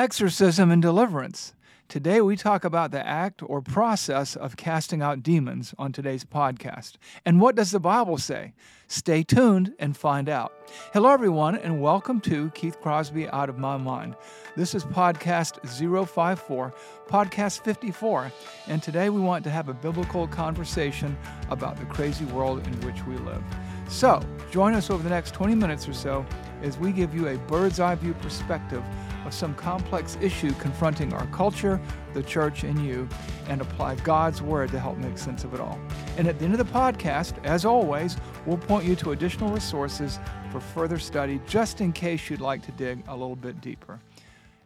exorcism 0.00 0.70
and 0.70 0.80
deliverance. 0.80 1.52
Today, 1.86 2.22
we 2.22 2.34
talk 2.34 2.64
about 2.64 2.90
the 2.90 3.06
act 3.06 3.42
or 3.44 3.60
process 3.60 4.34
of 4.34 4.56
casting 4.56 5.02
out 5.02 5.22
demons 5.22 5.74
on 5.76 5.92
today's 5.92 6.24
podcast. 6.24 6.94
And 7.26 7.38
what 7.38 7.54
does 7.54 7.70
the 7.70 7.80
Bible 7.80 8.16
say? 8.16 8.54
Stay 8.86 9.22
tuned 9.22 9.74
and 9.78 9.94
find 9.94 10.30
out. 10.30 10.54
Hello, 10.94 11.10
everyone, 11.10 11.54
and 11.56 11.82
welcome 11.82 12.18
to 12.22 12.48
Keith 12.52 12.80
Crosby 12.80 13.28
Out 13.28 13.50
of 13.50 13.58
My 13.58 13.76
Mind. 13.76 14.16
This 14.56 14.74
is 14.74 14.84
podcast 14.84 15.60
054, 15.68 16.72
podcast 17.06 17.62
54, 17.62 18.32
and 18.68 18.82
today 18.82 19.10
we 19.10 19.20
want 19.20 19.44
to 19.44 19.50
have 19.50 19.68
a 19.68 19.74
biblical 19.74 20.26
conversation 20.26 21.14
about 21.50 21.76
the 21.76 21.84
crazy 21.84 22.24
world 22.24 22.66
in 22.66 22.72
which 22.80 23.04
we 23.04 23.18
live. 23.18 23.42
So, 23.90 24.22
join 24.50 24.72
us 24.72 24.88
over 24.88 25.02
the 25.02 25.10
next 25.10 25.34
20 25.34 25.56
minutes 25.56 25.86
or 25.86 25.92
so 25.92 26.24
as 26.62 26.78
we 26.78 26.90
give 26.90 27.14
you 27.14 27.28
a 27.28 27.36
bird's 27.36 27.80
eye 27.80 27.96
view 27.96 28.14
perspective 28.14 28.82
some 29.32 29.54
complex 29.54 30.16
issue 30.20 30.52
confronting 30.54 31.12
our 31.12 31.26
culture, 31.28 31.80
the 32.14 32.22
church, 32.22 32.64
and 32.64 32.84
you, 32.84 33.08
and 33.48 33.60
apply 33.60 33.96
God's 33.96 34.42
Word 34.42 34.70
to 34.70 34.78
help 34.78 34.96
make 34.98 35.18
sense 35.18 35.44
of 35.44 35.54
it 35.54 35.60
all. 35.60 35.78
And 36.16 36.26
at 36.26 36.38
the 36.38 36.44
end 36.44 36.54
of 36.54 36.58
the 36.58 36.72
podcast, 36.72 37.44
as 37.44 37.64
always, 37.64 38.16
we'll 38.46 38.58
point 38.58 38.84
you 38.84 38.96
to 38.96 39.12
additional 39.12 39.50
resources 39.50 40.18
for 40.50 40.60
further 40.60 40.98
study 40.98 41.40
just 41.46 41.80
in 41.80 41.92
case 41.92 42.28
you'd 42.28 42.40
like 42.40 42.62
to 42.62 42.72
dig 42.72 43.02
a 43.08 43.12
little 43.12 43.36
bit 43.36 43.60
deeper. 43.60 44.00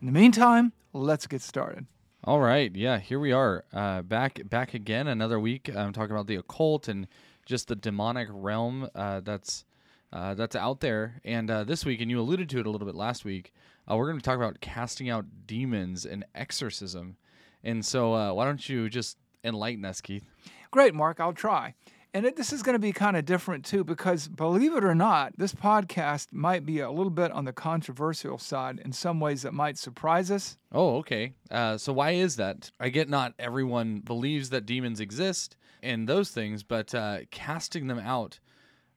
In 0.00 0.06
the 0.06 0.12
meantime, 0.12 0.72
let's 0.92 1.26
get 1.26 1.42
started. 1.42 1.86
All 2.24 2.40
right, 2.40 2.74
yeah, 2.74 2.98
here 2.98 3.20
we 3.20 3.32
are, 3.32 3.64
uh, 3.72 4.00
back 4.00 4.40
back 4.48 4.72
again, 4.72 5.08
another 5.08 5.38
week. 5.38 5.68
I'm 5.74 5.92
talking 5.92 6.12
about 6.12 6.26
the 6.26 6.36
occult 6.36 6.88
and 6.88 7.06
just 7.44 7.68
the 7.68 7.76
demonic 7.76 8.28
realm 8.30 8.88
uh, 8.94 9.20
that's 9.20 9.66
uh, 10.10 10.32
that's 10.34 10.56
out 10.56 10.80
there. 10.80 11.20
And 11.24 11.50
uh, 11.50 11.64
this 11.64 11.84
week, 11.84 12.00
and 12.00 12.10
you 12.10 12.20
alluded 12.20 12.48
to 12.50 12.60
it 12.60 12.66
a 12.66 12.70
little 12.70 12.86
bit 12.86 12.94
last 12.94 13.24
week, 13.24 13.52
uh, 13.90 13.96
we're 13.96 14.06
going 14.06 14.18
to 14.18 14.24
talk 14.24 14.36
about 14.36 14.60
casting 14.60 15.08
out 15.08 15.26
demons 15.46 16.04
and 16.04 16.24
exorcism. 16.34 17.16
And 17.62 17.84
so, 17.84 18.14
uh, 18.14 18.32
why 18.32 18.44
don't 18.44 18.68
you 18.68 18.88
just 18.88 19.18
enlighten 19.42 19.84
us, 19.84 20.00
Keith? 20.00 20.24
Great, 20.70 20.94
Mark. 20.94 21.20
I'll 21.20 21.32
try. 21.32 21.74
And 22.12 22.24
it, 22.26 22.36
this 22.36 22.52
is 22.52 22.62
going 22.62 22.74
to 22.74 22.80
be 22.80 22.92
kind 22.92 23.16
of 23.16 23.24
different 23.24 23.64
too, 23.64 23.82
because 23.82 24.28
believe 24.28 24.76
it 24.76 24.84
or 24.84 24.94
not, 24.94 25.36
this 25.36 25.52
podcast 25.52 26.32
might 26.32 26.64
be 26.64 26.78
a 26.78 26.90
little 26.90 27.10
bit 27.10 27.32
on 27.32 27.44
the 27.44 27.52
controversial 27.52 28.38
side 28.38 28.80
in 28.84 28.92
some 28.92 29.18
ways 29.18 29.42
that 29.42 29.52
might 29.52 29.78
surprise 29.78 30.30
us. 30.30 30.56
Oh, 30.70 30.98
okay. 30.98 31.34
Uh, 31.50 31.76
so, 31.76 31.92
why 31.92 32.12
is 32.12 32.36
that? 32.36 32.70
I 32.78 32.90
get 32.90 33.08
not 33.08 33.34
everyone 33.38 33.98
believes 33.98 34.50
that 34.50 34.64
demons 34.64 35.00
exist 35.00 35.56
and 35.82 36.08
those 36.08 36.30
things, 36.30 36.62
but 36.62 36.94
uh, 36.94 37.18
casting 37.32 37.88
them 37.88 37.98
out 37.98 38.38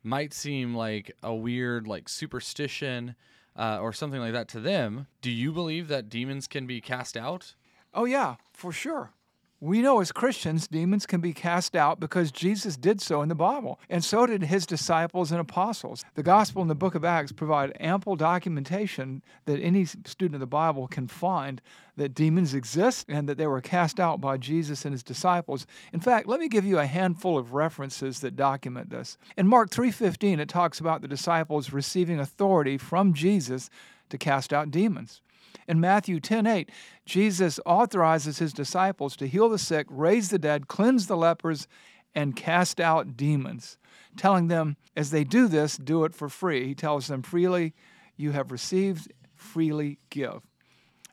might 0.04 0.34
seem 0.34 0.76
like 0.76 1.12
a 1.24 1.34
weird, 1.34 1.88
like 1.88 2.08
superstition 2.08 3.16
uh, 3.58 3.80
or 3.82 3.92
something 3.92 4.20
like 4.20 4.34
that 4.34 4.48
to 4.50 4.60
them. 4.60 5.08
Do 5.22 5.32
you 5.32 5.52
believe 5.52 5.88
that 5.88 6.10
demons 6.10 6.48
can 6.48 6.68
be 6.68 6.80
cast 6.80 7.18
out? 7.18 7.56
Oh, 7.94 8.06
yeah, 8.06 8.36
for 8.54 8.72
sure. 8.72 9.12
We 9.60 9.82
know 9.82 10.02
as 10.02 10.12
Christians, 10.12 10.68
demons 10.68 11.08
can 11.08 11.20
be 11.20 11.34
cast 11.34 11.76
out 11.76 12.00
because 12.00 12.32
Jesus 12.32 12.78
did 12.78 13.02
so 13.02 13.24
in 13.24 13.30
the 13.30 13.34
Bible, 13.34 13.80
and 13.90 14.06
so 14.06 14.28
did 14.28 14.44
his 14.44 14.68
disciples 14.68 15.32
and 15.32 15.42
apostles. 15.42 16.06
The 16.14 16.22
Gospel 16.22 16.62
and 16.62 16.70
the 16.70 16.76
book 16.76 16.94
of 16.94 17.04
Acts 17.04 17.32
provide 17.32 17.76
ample 17.80 18.16
documentation 18.16 19.24
that 19.46 19.60
any 19.60 19.86
student 19.86 20.36
of 20.36 20.42
the 20.42 20.46
Bible 20.46 20.88
can 20.88 21.08
find 21.08 21.60
that 21.96 22.14
demons 22.14 22.54
exist 22.54 23.08
and 23.10 23.28
that 23.28 23.40
they 23.40 23.48
were 23.48 23.60
cast 23.60 24.00
out 24.00 24.22
by 24.22 24.38
Jesus 24.38 24.86
and 24.86 24.94
his 24.94 25.02
disciples. 25.02 25.66
In 25.92 26.02
fact, 26.02 26.28
let 26.28 26.40
me 26.40 26.50
give 26.50 26.64
you 26.64 26.78
a 26.78 26.86
handful 26.86 27.36
of 27.36 27.56
references 27.56 28.20
that 28.20 28.36
document 28.36 28.92
this. 28.92 29.18
In 29.36 29.48
Mark 29.48 29.72
3:15, 29.72 30.40
it 30.40 30.50
talks 30.50 30.80
about 30.80 31.02
the 31.02 31.08
disciples 31.08 31.74
receiving 31.74 32.20
authority 32.20 32.78
from 32.78 33.12
Jesus 33.12 33.72
to 34.10 34.20
cast 34.20 34.54
out 34.54 34.70
demons. 34.70 35.22
In 35.68 35.80
Matthew 35.80 36.20
10:8, 36.20 36.70
Jesus 37.06 37.60
authorizes 37.66 38.40
his 38.40 38.54
disciples 38.54 39.16
to 39.18 39.28
heal 39.28 39.50
the 39.50 39.58
sick, 39.58 39.88
raise 39.90 40.30
the 40.30 40.40
dead, 40.40 40.68
cleanse 40.68 41.08
the 41.08 41.18
lepers, 41.18 41.68
and 42.16 42.36
cast 42.36 42.80
out 42.80 43.16
demons, 43.16 43.78
telling 44.16 44.48
them 44.48 44.76
as 44.96 45.12
they 45.12 45.24
do 45.24 45.48
this, 45.48 45.78
do 45.78 46.04
it 46.04 46.16
for 46.16 46.30
free. 46.30 46.68
He 46.68 46.76
tells 46.76 47.08
them 47.08 47.22
freely 47.22 47.74
you 48.16 48.32
have 48.32 48.52
received, 48.52 49.12
freely 49.36 50.00
give. 50.10 50.42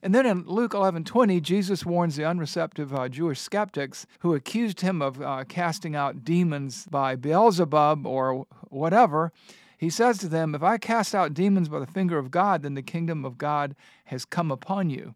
And 0.03 0.15
then 0.15 0.27
in 0.27 0.44
Luke 0.47 0.72
11:20, 0.72 1.41
Jesus 1.41 1.87
warns 1.87 2.16
the 2.16 2.25
unreceptive 2.25 2.93
uh, 2.94 3.09
Jewish 3.09 3.41
skeptics 3.41 4.06
who 4.21 4.34
accused 4.34 4.83
him 4.83 5.00
of 5.00 5.21
uh, 5.22 5.44
casting 5.49 5.97
out 5.97 6.25
demons 6.25 6.87
by 6.91 7.16
Beelzebub 7.16 8.06
or 8.06 8.47
whatever. 8.69 9.33
He 9.78 9.90
says 9.90 10.18
to 10.18 10.28
them, 10.28 10.54
If 10.54 10.62
I 10.62 10.78
cast 10.78 11.14
out 11.14 11.34
demons 11.34 11.68
by 11.68 11.80
the 11.80 11.86
finger 11.86 12.18
of 12.18 12.30
God, 12.30 12.62
then 12.62 12.74
the 12.74 12.82
kingdom 12.82 13.24
of 13.24 13.38
God 13.38 13.74
has 14.06 14.24
come 14.24 14.50
upon 14.50 14.90
you. 14.90 15.14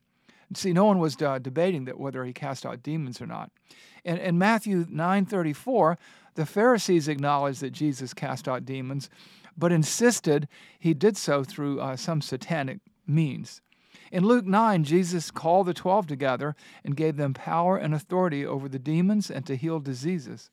See, 0.54 0.72
no 0.72 0.86
one 0.86 0.98
was 0.98 1.20
uh, 1.20 1.38
debating 1.38 1.84
that 1.84 2.00
whether 2.00 2.24
he 2.24 2.32
cast 2.32 2.64
out 2.64 2.82
demons 2.82 3.20
or 3.20 3.26
not. 3.26 3.50
And 4.04 4.18
in 4.18 4.38
Matthew 4.38 4.86
9:34, 4.86 5.98
the 6.34 6.46
Pharisees 6.46 7.08
acknowledged 7.08 7.60
that 7.60 7.72
Jesus 7.72 8.14
cast 8.14 8.48
out 8.48 8.64
demons, 8.64 9.10
but 9.56 9.72
insisted 9.72 10.48
he 10.78 10.94
did 10.94 11.16
so 11.16 11.44
through 11.44 11.80
uh, 11.80 11.96
some 11.96 12.22
satanic 12.22 12.78
means. 13.06 13.60
In 14.10 14.24
Luke 14.24 14.46
9, 14.46 14.84
Jesus 14.84 15.30
called 15.30 15.66
the 15.66 15.74
12 15.74 16.06
together 16.06 16.56
and 16.82 16.96
gave 16.96 17.16
them 17.16 17.34
power 17.34 17.76
and 17.76 17.94
authority 17.94 18.46
over 18.46 18.68
the 18.68 18.78
demons 18.78 19.30
and 19.30 19.44
to 19.46 19.56
heal 19.56 19.80
diseases. 19.80 20.50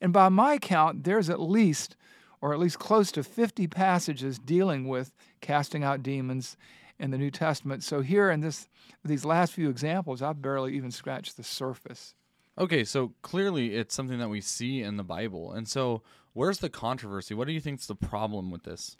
And 0.00 0.12
by 0.12 0.28
my 0.28 0.58
count, 0.58 1.04
there's 1.04 1.30
at 1.30 1.40
least 1.40 1.96
or 2.40 2.52
at 2.52 2.58
least 2.58 2.78
close 2.78 3.10
to 3.12 3.22
50 3.22 3.66
passages 3.66 4.38
dealing 4.38 4.88
with 4.88 5.12
casting 5.40 5.84
out 5.84 6.02
demons 6.02 6.56
in 6.98 7.10
the 7.10 7.18
New 7.18 7.30
Testament. 7.30 7.82
So 7.82 8.00
here 8.00 8.30
in 8.30 8.40
this 8.40 8.68
these 9.04 9.24
last 9.24 9.52
few 9.52 9.68
examples, 9.68 10.22
I've 10.22 10.42
barely 10.42 10.74
even 10.74 10.90
scratched 10.90 11.36
the 11.36 11.44
surface. 11.44 12.14
Okay, 12.58 12.84
so 12.84 13.12
clearly 13.22 13.74
it's 13.74 13.94
something 13.94 14.18
that 14.18 14.28
we 14.28 14.40
see 14.40 14.82
in 14.82 14.96
the 14.96 15.04
Bible. 15.04 15.52
And 15.52 15.68
so 15.68 16.02
where's 16.32 16.58
the 16.58 16.70
controversy? 16.70 17.34
What 17.34 17.46
do 17.46 17.52
you 17.52 17.60
think's 17.60 17.86
the 17.86 17.94
problem 17.94 18.50
with 18.50 18.64
this? 18.64 18.96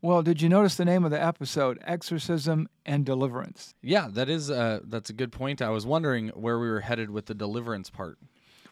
Well, 0.00 0.22
did 0.22 0.42
you 0.42 0.50
notice 0.50 0.76
the 0.76 0.84
name 0.84 1.04
of 1.04 1.10
the 1.10 1.22
episode, 1.22 1.78
Exorcism 1.82 2.68
and 2.84 3.06
Deliverance? 3.06 3.74
Yeah, 3.80 4.08
that 4.12 4.28
is 4.28 4.50
uh, 4.50 4.80
that's 4.84 5.08
a 5.08 5.14
good 5.14 5.32
point. 5.32 5.62
I 5.62 5.70
was 5.70 5.86
wondering 5.86 6.28
where 6.28 6.58
we 6.58 6.68
were 6.68 6.80
headed 6.80 7.10
with 7.10 7.26
the 7.26 7.34
deliverance 7.34 7.88
part. 7.88 8.18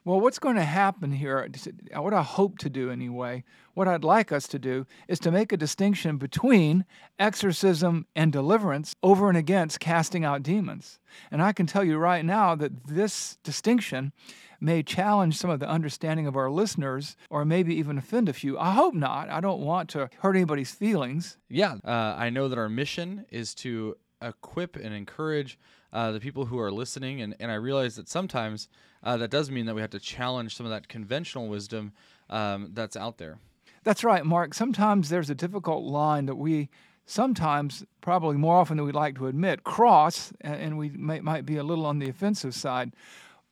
Well, 0.05 0.21
what's 0.21 0.41
going 0.41 0.57
to 0.57 0.65
happen 0.65 1.13
here, 1.13 1.49
what 1.95 2.13
I 2.13 2.23
hope 2.23 2.59
to 2.59 2.71
do 2.71 2.91
anyway, 2.91 3.45
what 3.75 3.87
I'd 3.87 4.03
like 4.03 4.33
us 4.33 4.49
to 4.49 4.59
do, 4.59 4.85
is 5.07 5.21
to 5.21 5.31
make 5.31 5.53
a 5.53 5.57
distinction 5.57 6.17
between 6.17 6.85
exorcism 7.21 8.07
and 8.17 8.33
deliverance 8.33 8.97
over 9.05 9.29
and 9.29 9.39
against 9.39 9.79
casting 9.79 10.25
out 10.25 10.43
demons. 10.43 10.99
And 11.31 11.41
I 11.41 11.53
can 11.53 11.67
tell 11.67 11.85
you 11.85 11.99
right 11.99 12.25
now 12.25 12.57
that 12.57 12.89
this 12.89 13.39
distinction 13.45 14.13
may 14.61 14.83
challenge 14.83 15.37
some 15.37 15.51
of 15.51 15.61
the 15.61 15.69
understanding 15.69 16.27
of 16.27 16.37
our 16.37 16.51
listeners 16.51 17.17
or 17.31 17.45
maybe 17.45 17.73
even 17.77 17.97
offend 17.97 18.29
a 18.29 18.33
few. 18.33 18.59
I 18.59 18.73
hope 18.73 18.95
not. 18.95 19.31
I 19.31 19.41
don't 19.41 19.61
want 19.61 19.89
to 19.91 20.11
hurt 20.19 20.35
anybody's 20.35 20.73
feelings. 20.73 21.37
Yeah, 21.49 21.77
uh, 21.85 22.17
I 22.19 22.31
know 22.31 22.49
that 22.49 22.59
our 22.59 22.69
mission 22.69 23.25
is 23.31 23.55
to 23.57 23.97
equip 24.21 24.75
and 24.75 24.95
encourage 24.95 25.59
uh, 25.93 26.11
the 26.11 26.21
people 26.21 26.47
who 26.47 26.59
are 26.59 26.73
listening. 26.73 27.21
And, 27.21 27.37
and 27.39 27.51
I 27.51 27.55
realize 27.55 27.97
that 27.97 28.09
sometimes 28.09 28.69
uh, 29.03 29.17
that 29.17 29.31
does 29.31 29.51
mean 29.51 29.67
that 29.67 29.75
we 29.75 29.81
have 29.81 29.91
to 29.91 30.01
challenge 30.01 30.57
some 30.57 30.67
of 30.67 30.71
that 30.71 30.89
conventional 30.89 31.49
wisdom 31.49 31.93
um, 32.31 32.71
that's 32.73 32.97
out 32.97 33.19
there. 33.19 33.39
That's 33.85 34.05
right, 34.05 34.25
Mark. 34.25 34.55
Sometimes 34.55 35.09
there's 35.09 35.31
a 35.31 35.35
difficult 35.35 35.85
line 35.85 36.27
that 36.27 36.37
we 36.37 36.69
sometimes, 37.05 37.85
probably 38.01 38.37
more 38.37 38.57
often 38.57 38.77
than 38.77 38.87
we'd 38.87 38.95
like 38.95 39.17
to 39.17 39.27
admit, 39.27 39.65
cross, 39.65 40.33
and 40.41 40.79
we 40.79 40.91
may, 40.91 41.21
might 41.21 41.45
be 41.45 41.57
a 41.57 41.65
little 41.65 41.85
on 41.85 41.99
the 41.99 42.09
offensive 42.09 42.55
side. 42.55 42.93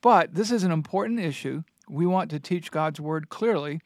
But 0.00 0.34
this 0.34 0.50
is 0.50 0.62
an 0.62 0.70
important 0.70 1.20
issue. 1.20 1.62
We 1.88 2.06
want 2.06 2.30
to 2.30 2.40
teach 2.40 2.70
God's 2.70 3.00
word 3.00 3.28
clearly. 3.28 3.80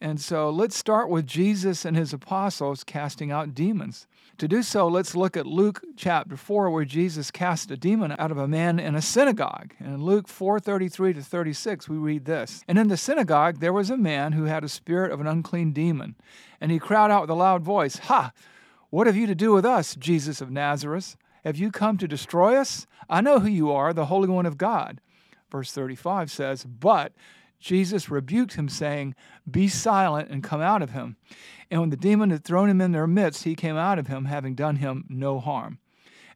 And 0.00 0.20
so 0.20 0.50
let's 0.50 0.76
start 0.76 1.08
with 1.08 1.26
Jesus 1.26 1.84
and 1.84 1.96
his 1.96 2.12
apostles 2.12 2.82
casting 2.82 3.30
out 3.30 3.54
demons. 3.54 4.06
To 4.38 4.48
do 4.48 4.62
so, 4.62 4.88
let's 4.88 5.14
look 5.14 5.36
at 5.36 5.46
Luke 5.46 5.82
chapter 5.96 6.36
4 6.36 6.70
where 6.70 6.84
Jesus 6.84 7.30
cast 7.30 7.70
a 7.70 7.76
demon 7.76 8.14
out 8.18 8.30
of 8.30 8.38
a 8.38 8.48
man 8.48 8.80
in 8.80 8.94
a 8.94 9.02
synagogue. 9.02 9.74
And 9.78 9.94
in 9.94 10.02
Luke 10.02 10.26
4:33 10.26 11.14
to 11.14 11.22
36 11.22 11.88
we 11.88 11.96
read 11.96 12.24
this. 12.24 12.64
And 12.66 12.78
in 12.78 12.88
the 12.88 12.96
synagogue 12.96 13.60
there 13.60 13.72
was 13.72 13.90
a 13.90 13.96
man 13.96 14.32
who 14.32 14.44
had 14.44 14.64
a 14.64 14.68
spirit 14.68 15.12
of 15.12 15.20
an 15.20 15.26
unclean 15.26 15.72
demon, 15.72 16.16
and 16.60 16.72
he 16.72 16.78
cried 16.78 17.10
out 17.10 17.20
with 17.22 17.30
a 17.30 17.34
loud 17.34 17.62
voice, 17.62 17.98
"Ha! 17.98 18.32
What 18.90 19.06
have 19.06 19.16
you 19.16 19.26
to 19.26 19.34
do 19.34 19.52
with 19.52 19.64
us, 19.64 19.94
Jesus 19.94 20.40
of 20.40 20.50
Nazareth? 20.50 21.16
Have 21.44 21.56
you 21.56 21.70
come 21.70 21.96
to 21.98 22.08
destroy 22.08 22.56
us? 22.56 22.86
I 23.08 23.20
know 23.20 23.38
who 23.38 23.48
you 23.48 23.70
are, 23.70 23.92
the 23.92 24.06
Holy 24.06 24.28
One 24.28 24.46
of 24.46 24.58
God." 24.58 25.00
Verse 25.50 25.70
35 25.70 26.30
says, 26.30 26.64
"But 26.64 27.12
Jesus 27.62 28.10
rebuked 28.10 28.54
him, 28.54 28.68
saying, 28.68 29.14
Be 29.48 29.68
silent 29.68 30.28
and 30.30 30.42
come 30.42 30.60
out 30.60 30.82
of 30.82 30.90
him. 30.90 31.16
And 31.70 31.80
when 31.80 31.90
the 31.90 31.96
demon 31.96 32.30
had 32.30 32.44
thrown 32.44 32.68
him 32.68 32.80
in 32.80 32.90
their 32.90 33.06
midst, 33.06 33.44
he 33.44 33.54
came 33.54 33.76
out 33.76 33.98
of 33.98 34.08
him, 34.08 34.24
having 34.24 34.54
done 34.54 34.76
him 34.76 35.04
no 35.08 35.38
harm. 35.38 35.78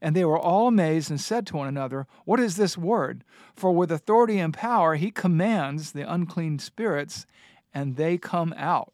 And 0.00 0.14
they 0.14 0.25
were 0.25 0.38
all 0.38 0.69
amazed 0.69 1.11
and 1.11 1.20
said 1.20 1.44
to 1.49 1.56
one 1.56 1.67
another, 1.67 2.06
What 2.25 2.38
is 2.38 2.56
this 2.56 2.78
word? 2.78 3.25
For 3.56 3.73
with 3.73 3.90
authority 3.90 4.38
and 4.38 4.55
power 4.55 4.94
he 4.94 5.11
commands 5.11 5.93
the 5.93 6.11
unclean 6.11 6.61
spirits, 6.61 7.26
and 7.75 7.96
they 7.96 8.19
come 8.19 8.55
out. 8.56 8.93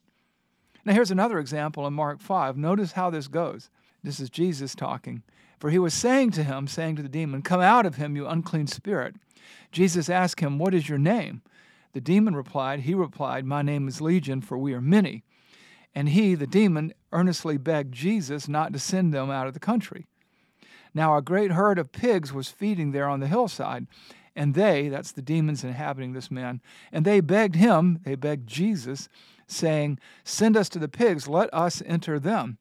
Now 0.86 0.94
here's 0.94 1.10
another 1.10 1.38
example 1.38 1.86
in 1.86 1.92
Mark 1.92 2.20
5. 2.20 2.56
Notice 2.56 2.92
how 2.92 3.10
this 3.10 3.28
goes. 3.28 3.68
This 4.02 4.20
is 4.20 4.30
Jesus 4.30 4.74
talking. 4.74 5.22
For 5.58 5.70
he 5.70 5.78
was 5.78 5.92
saying 5.94 6.30
to 6.32 6.42
him, 6.42 6.66
saying 6.66 6.96
to 6.96 7.02
the 7.02 7.08
demon, 7.08 7.42
Come 7.42 7.60
out 7.60 7.84
of 7.84 7.96
him, 7.96 8.16
you 8.16 8.26
unclean 8.26 8.68
spirit. 8.68 9.16
Jesus 9.70 10.08
asked 10.08 10.40
him, 10.40 10.58
What 10.58 10.74
is 10.74 10.88
your 10.88 10.98
name? 10.98 11.42
The 11.92 12.00
demon 12.00 12.34
replied, 12.34 12.80
He 12.80 12.94
replied, 12.94 13.44
My 13.44 13.62
name 13.62 13.88
is 13.88 14.00
Legion, 14.00 14.40
for 14.40 14.56
we 14.56 14.74
are 14.74 14.80
many. 14.80 15.24
And 15.94 16.08
he, 16.08 16.34
the 16.34 16.46
demon, 16.46 16.94
earnestly 17.12 17.58
begged 17.58 17.92
Jesus 17.92 18.48
not 18.48 18.72
to 18.72 18.78
send 18.78 19.12
them 19.12 19.30
out 19.30 19.46
of 19.46 19.54
the 19.54 19.60
country. 19.60 20.06
Now 20.94 21.16
a 21.16 21.22
great 21.22 21.52
herd 21.52 21.78
of 21.78 21.92
pigs 21.92 22.32
was 22.32 22.48
feeding 22.48 22.92
there 22.92 23.08
on 23.08 23.20
the 23.20 23.26
hillside, 23.26 23.86
and 24.34 24.54
they, 24.54 24.88
that's 24.88 25.12
the 25.12 25.22
demons 25.22 25.64
inhabiting 25.64 26.12
this 26.12 26.30
man, 26.30 26.62
and 26.90 27.04
they 27.04 27.20
begged 27.20 27.56
him, 27.56 28.00
they 28.04 28.14
begged 28.14 28.46
Jesus, 28.46 29.08
saying, 29.46 29.98
Send 30.24 30.56
us 30.56 30.68
to 30.70 30.78
the 30.78 30.88
pigs, 30.88 31.28
let 31.28 31.52
us 31.52 31.82
enter 31.84 32.18
them. 32.18 32.58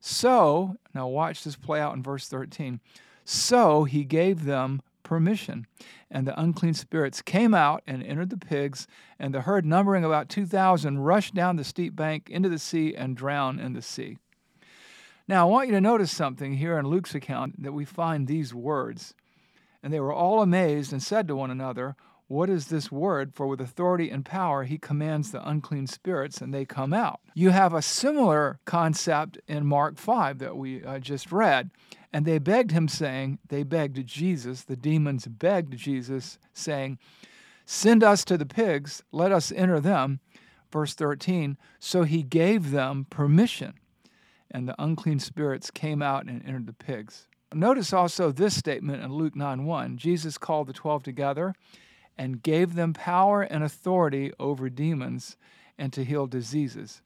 So, 0.00 0.76
now 0.94 1.06
watch 1.08 1.44
this 1.44 1.56
play 1.56 1.80
out 1.80 1.94
in 1.94 2.02
verse 2.02 2.26
13. 2.28 2.80
So 3.24 3.84
he 3.84 4.04
gave 4.04 4.44
them 4.44 4.80
permission. 5.10 5.66
And 6.08 6.24
the 6.24 6.40
unclean 6.40 6.74
spirits 6.74 7.20
came 7.20 7.52
out 7.52 7.82
and 7.84 8.00
entered 8.00 8.30
the 8.30 8.36
pigs, 8.36 8.86
and 9.18 9.34
the 9.34 9.40
herd, 9.40 9.66
numbering 9.66 10.04
about 10.04 10.28
2,000, 10.28 11.00
rushed 11.00 11.34
down 11.34 11.56
the 11.56 11.64
steep 11.64 11.96
bank 11.96 12.30
into 12.30 12.48
the 12.48 12.60
sea 12.60 12.94
and 12.94 13.16
drowned 13.16 13.58
in 13.58 13.72
the 13.72 13.82
sea. 13.82 14.18
Now, 15.26 15.48
I 15.48 15.50
want 15.50 15.66
you 15.66 15.74
to 15.74 15.80
notice 15.80 16.12
something 16.12 16.54
here 16.54 16.78
in 16.78 16.86
Luke's 16.86 17.12
account 17.12 17.60
that 17.60 17.72
we 17.72 17.84
find 17.84 18.28
these 18.28 18.54
words. 18.54 19.14
And 19.82 19.92
they 19.92 19.98
were 19.98 20.12
all 20.12 20.42
amazed 20.42 20.92
and 20.92 21.02
said 21.02 21.26
to 21.26 21.34
one 21.34 21.50
another, 21.50 21.96
what 22.28 22.48
is 22.48 22.68
this 22.68 22.92
word? 22.92 23.34
For 23.34 23.48
with 23.48 23.60
authority 23.60 24.10
and 24.10 24.24
power 24.24 24.62
he 24.62 24.78
commands 24.78 25.32
the 25.32 25.44
unclean 25.44 25.88
spirits 25.88 26.40
and 26.40 26.54
they 26.54 26.64
come 26.64 26.92
out. 26.92 27.18
You 27.34 27.50
have 27.50 27.74
a 27.74 27.82
similar 27.82 28.60
concept 28.64 29.40
in 29.48 29.66
Mark 29.66 29.98
5 29.98 30.38
that 30.38 30.56
we 30.56 30.84
uh, 30.84 31.00
just 31.00 31.32
read. 31.32 31.70
And 32.12 32.26
they 32.26 32.38
begged 32.38 32.72
him, 32.72 32.88
saying, 32.88 33.38
They 33.48 33.62
begged 33.62 34.04
Jesus, 34.06 34.62
the 34.62 34.76
demons 34.76 35.26
begged 35.26 35.76
Jesus, 35.76 36.38
saying, 36.52 36.98
Send 37.66 38.02
us 38.02 38.24
to 38.24 38.36
the 38.36 38.46
pigs, 38.46 39.02
let 39.12 39.30
us 39.30 39.52
enter 39.52 39.78
them. 39.78 40.20
Verse 40.72 40.94
13, 40.94 41.56
so 41.80 42.04
he 42.04 42.22
gave 42.22 42.70
them 42.70 43.06
permission, 43.10 43.74
and 44.50 44.68
the 44.68 44.82
unclean 44.82 45.18
spirits 45.18 45.70
came 45.70 46.00
out 46.00 46.26
and 46.26 46.44
entered 46.46 46.66
the 46.66 46.72
pigs. 46.72 47.26
Notice 47.52 47.92
also 47.92 48.30
this 48.30 48.56
statement 48.56 49.02
in 49.02 49.12
Luke 49.12 49.34
9 49.34 49.64
1. 49.64 49.96
Jesus 49.96 50.38
called 50.38 50.68
the 50.68 50.72
twelve 50.72 51.02
together 51.02 51.54
and 52.16 52.42
gave 52.42 52.74
them 52.74 52.92
power 52.92 53.42
and 53.42 53.64
authority 53.64 54.32
over 54.38 54.70
demons 54.70 55.36
and 55.76 55.92
to 55.92 56.04
heal 56.04 56.28
diseases. 56.28 57.02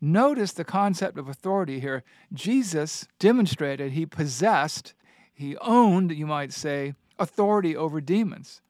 Notice 0.00 0.52
the 0.52 0.64
concept 0.64 1.18
of 1.18 1.28
authority 1.28 1.80
here. 1.80 2.02
Jesus 2.32 3.06
demonstrated 3.18 3.92
he 3.92 4.06
possessed, 4.06 4.94
he 5.32 5.56
owned, 5.58 6.12
you 6.12 6.26
might 6.26 6.52
say, 6.52 6.94
authority 7.18 7.76
over 7.76 8.00
demons. 8.00 8.60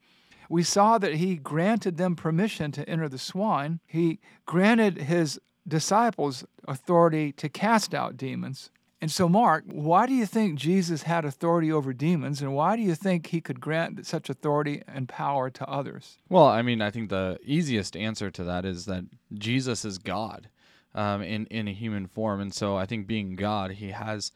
We 0.49 0.63
saw 0.63 0.99
that 0.99 1.15
he 1.15 1.37
granted 1.37 1.97
them 1.97 2.17
permission 2.17 2.71
to 2.73 2.89
enter 2.89 3.09
the 3.09 3.19
swine. 3.19 3.81
He 3.87 4.21
granted 4.47 4.99
his 4.99 5.41
disciples 5.67 6.45
authority 6.69 7.33
to 7.33 7.49
cast 7.49 7.95
out 7.95 8.17
demons. 8.17 8.71
And 9.01 9.11
so, 9.11 9.29
Mark, 9.29 9.65
why 9.67 10.07
do 10.07 10.15
you 10.15 10.25
think 10.25 10.59
Jesus 10.59 11.03
had 11.03 11.27
authority 11.27 11.71
over 11.71 11.93
demons, 11.93 12.41
and 12.41 12.55
why 12.55 12.75
do 12.75 12.81
you 12.81 12.95
think 12.95 13.27
he 13.27 13.41
could 13.43 13.61
grant 13.61 14.07
such 14.07 14.31
authority 14.31 14.83
and 14.89 15.09
power 15.09 15.51
to 15.51 15.69
others? 15.69 16.17
Well, 16.31 16.47
I 16.47 16.63
mean, 16.63 16.81
I 16.81 16.91
think 16.91 17.11
the 17.11 17.39
easiest 17.45 17.99
answer 17.99 18.31
to 18.31 18.45
that 18.45 18.65
is 18.65 18.87
that 18.87 19.05
Jesus 19.35 19.85
is 19.85 19.99
God 19.99 20.49
um, 20.95 21.23
in 21.23 21.47
in 21.47 21.69
a 21.69 21.73
human 21.73 22.07
form, 22.07 22.41
and 22.41 22.53
so 22.53 22.77
I 22.77 22.87
think 22.87 23.07
being 23.07 23.37
God, 23.37 23.73
he 23.73 23.91
has 23.91 24.33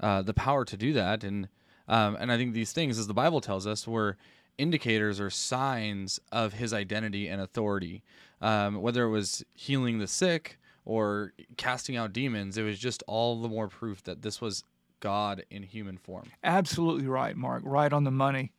uh, 0.00 0.22
the 0.22 0.34
power 0.34 0.64
to 0.64 0.76
do 0.76 0.92
that, 0.92 1.24
and 1.24 1.48
um, 1.88 2.16
and 2.18 2.32
I 2.32 2.36
think 2.36 2.54
these 2.54 2.72
things, 2.72 2.98
as 2.98 3.06
the 3.06 3.14
Bible 3.14 3.40
tells 3.40 3.66
us, 3.66 3.86
were 3.86 4.16
indicators 4.58 5.20
or 5.20 5.30
signs 5.30 6.20
of 6.30 6.54
his 6.54 6.72
identity 6.72 7.28
and 7.28 7.40
authority. 7.40 8.02
Um, 8.40 8.82
whether 8.82 9.04
it 9.04 9.10
was 9.10 9.44
healing 9.54 9.98
the 9.98 10.08
sick 10.08 10.58
or 10.84 11.32
casting 11.56 11.96
out 11.96 12.12
demons. 12.12 12.58
It 12.58 12.62
was 12.62 12.78
just 12.78 13.02
all 13.06 13.40
the 13.40 13.48
more 13.48 13.68
proof 13.68 14.02
that 14.04 14.22
this 14.22 14.40
was 14.40 14.64
God 15.00 15.44
in 15.50 15.62
human 15.62 15.96
form. 15.96 16.24
Absolutely 16.42 17.06
right, 17.06 17.36
Mark. 17.36 17.62
Right 17.64 17.92
on 17.92 18.04
the 18.04 18.10
money. 18.10 18.52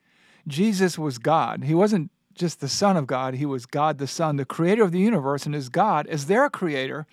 Jesus 0.47 0.97
was 0.97 1.17
God. 1.17 1.63
He 1.63 1.73
wasn't 1.73 2.11
just 2.35 2.59
the 2.59 2.67
Son 2.67 2.97
of 2.97 3.07
God, 3.07 3.35
He 3.35 3.45
was 3.45 3.65
God 3.65 3.97
the 3.97 4.07
Son, 4.07 4.37
the 4.37 4.45
creator 4.45 4.83
of 4.83 4.91
the 4.91 4.99
universe, 4.99 5.45
and 5.45 5.55
as 5.55 5.69
God, 5.69 6.07
as 6.07 6.25
their 6.25 6.49
creator, 6.49 7.05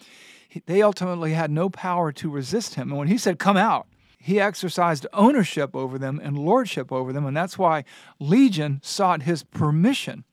they 0.67 0.83
ultimately 0.83 1.33
had 1.33 1.51
no 1.51 1.71
power 1.71 2.13
to 2.13 2.31
resist 2.31 2.75
Him. 2.75 2.91
And 2.91 2.99
when 2.99 3.09
He 3.09 3.19
said, 3.19 3.39
Come 3.39 3.57
out, 3.57 3.87
He 4.19 4.41
exercised 4.41 5.07
ownership 5.13 5.75
over 5.75 5.99
them 5.99 6.21
and 6.23 6.39
lordship 6.39 6.91
over 6.93 7.13
them. 7.13 7.27
And 7.27 7.37
that's 7.37 7.59
why 7.59 7.85
Legion 8.19 8.81
sought 8.83 9.23
His 9.23 9.43
permission. 9.43 10.25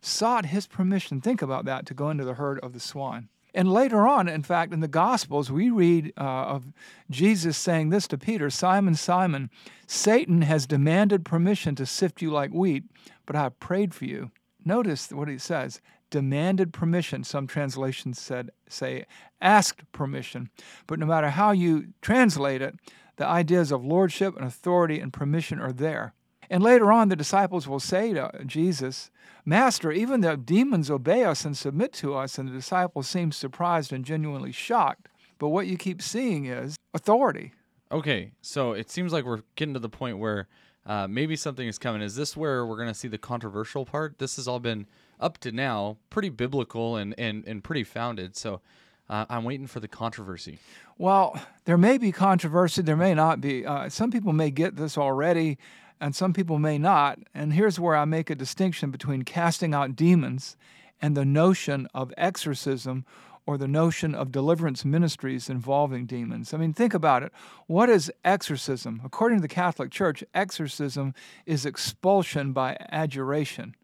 Sought 0.00 0.46
His 0.46 0.66
permission. 0.66 1.20
Think 1.20 1.42
about 1.42 1.64
that 1.64 1.86
to 1.86 1.94
go 1.94 2.10
into 2.10 2.24
the 2.24 2.34
herd 2.34 2.58
of 2.60 2.72
the 2.72 2.80
swine. 2.80 3.28
And 3.54 3.72
later 3.72 4.06
on, 4.06 4.28
in 4.28 4.42
fact, 4.42 4.72
in 4.72 4.80
the 4.80 4.88
Gospels, 4.88 5.50
we 5.50 5.70
read 5.70 6.12
uh, 6.16 6.22
of 6.22 6.72
Jesus 7.10 7.56
saying 7.56 7.90
this 7.90 8.06
to 8.08 8.18
Peter 8.18 8.50
Simon, 8.50 8.94
Simon, 8.94 9.50
Satan 9.86 10.42
has 10.42 10.66
demanded 10.66 11.24
permission 11.24 11.74
to 11.76 11.86
sift 11.86 12.22
you 12.22 12.30
like 12.30 12.52
wheat, 12.52 12.84
but 13.26 13.34
I 13.34 13.42
have 13.42 13.60
prayed 13.60 13.94
for 13.94 14.04
you. 14.04 14.30
Notice 14.64 15.10
what 15.10 15.28
he 15.28 15.38
says 15.38 15.80
demanded 16.10 16.72
permission. 16.72 17.24
Some 17.24 17.46
translations 17.46 18.20
said, 18.20 18.50
say, 18.68 19.06
asked 19.40 19.90
permission. 19.92 20.50
But 20.86 20.98
no 20.98 21.06
matter 21.06 21.30
how 21.30 21.52
you 21.52 21.92
translate 22.02 22.60
it, 22.60 22.74
the 23.16 23.26
ideas 23.26 23.70
of 23.70 23.84
lordship 23.84 24.36
and 24.36 24.44
authority 24.44 24.98
and 24.98 25.12
permission 25.12 25.60
are 25.60 25.72
there. 25.72 26.14
And 26.50 26.64
later 26.64 26.90
on, 26.90 27.08
the 27.08 27.16
disciples 27.16 27.68
will 27.68 27.80
say 27.80 28.12
to 28.12 28.30
Jesus, 28.44 29.12
Master, 29.44 29.92
even 29.92 30.20
the 30.20 30.36
demons 30.36 30.90
obey 30.90 31.24
us 31.24 31.44
and 31.44 31.56
submit 31.56 31.92
to 31.94 32.14
us. 32.16 32.36
And 32.38 32.48
the 32.48 32.52
disciples 32.52 33.08
seem 33.08 33.30
surprised 33.30 33.92
and 33.92 34.04
genuinely 34.04 34.50
shocked. 34.50 35.08
But 35.38 35.48
what 35.48 35.68
you 35.68 35.78
keep 35.78 36.02
seeing 36.02 36.46
is 36.46 36.76
authority. 36.92 37.52
Okay, 37.92 38.32
so 38.42 38.72
it 38.72 38.90
seems 38.90 39.12
like 39.12 39.24
we're 39.24 39.42
getting 39.54 39.74
to 39.74 39.80
the 39.80 39.88
point 39.88 40.18
where 40.18 40.48
uh, 40.86 41.06
maybe 41.08 41.36
something 41.36 41.66
is 41.66 41.78
coming. 41.78 42.02
Is 42.02 42.16
this 42.16 42.36
where 42.36 42.66
we're 42.66 42.76
going 42.76 42.88
to 42.88 42.94
see 42.94 43.08
the 43.08 43.18
controversial 43.18 43.84
part? 43.84 44.18
This 44.18 44.36
has 44.36 44.48
all 44.48 44.60
been 44.60 44.86
up 45.20 45.38
to 45.38 45.52
now 45.52 45.98
pretty 46.10 46.30
biblical 46.30 46.96
and, 46.96 47.14
and, 47.16 47.44
and 47.46 47.62
pretty 47.62 47.84
founded. 47.84 48.36
So 48.36 48.60
uh, 49.08 49.26
I'm 49.28 49.44
waiting 49.44 49.66
for 49.66 49.80
the 49.80 49.88
controversy. 49.88 50.58
Well, 50.98 51.40
there 51.64 51.78
may 51.78 51.96
be 51.98 52.12
controversy, 52.12 52.82
there 52.82 52.96
may 52.96 53.14
not 53.14 53.40
be. 53.40 53.64
Uh, 53.64 53.88
some 53.88 54.10
people 54.10 54.32
may 54.32 54.50
get 54.50 54.76
this 54.76 54.98
already 54.98 55.58
and 56.00 56.14
some 56.16 56.32
people 56.32 56.58
may 56.58 56.78
not. 56.78 57.18
And 57.34 57.52
here's 57.52 57.78
where 57.78 57.96
I 57.96 58.04
make 58.04 58.30
a 58.30 58.34
distinction 58.34 58.90
between 58.90 59.22
casting 59.22 59.74
out 59.74 59.96
demons 59.96 60.56
and 61.00 61.16
the 61.16 61.24
notion 61.24 61.88
of 61.94 62.12
exorcism 62.16 63.04
or 63.46 63.58
the 63.58 63.68
notion 63.68 64.14
of 64.14 64.30
deliverance 64.30 64.84
ministries 64.84 65.50
involving 65.50 66.06
demons. 66.06 66.54
I 66.54 66.56
mean, 66.56 66.72
think 66.72 66.94
about 66.94 67.22
it. 67.22 67.32
What 67.66 67.88
is 67.88 68.12
exorcism? 68.24 69.00
According 69.04 69.38
to 69.38 69.42
the 69.42 69.48
Catholic 69.48 69.90
Church, 69.90 70.22
exorcism 70.34 71.14
is 71.46 71.66
expulsion 71.66 72.52
by 72.52 72.76
adjuration. 72.90 73.74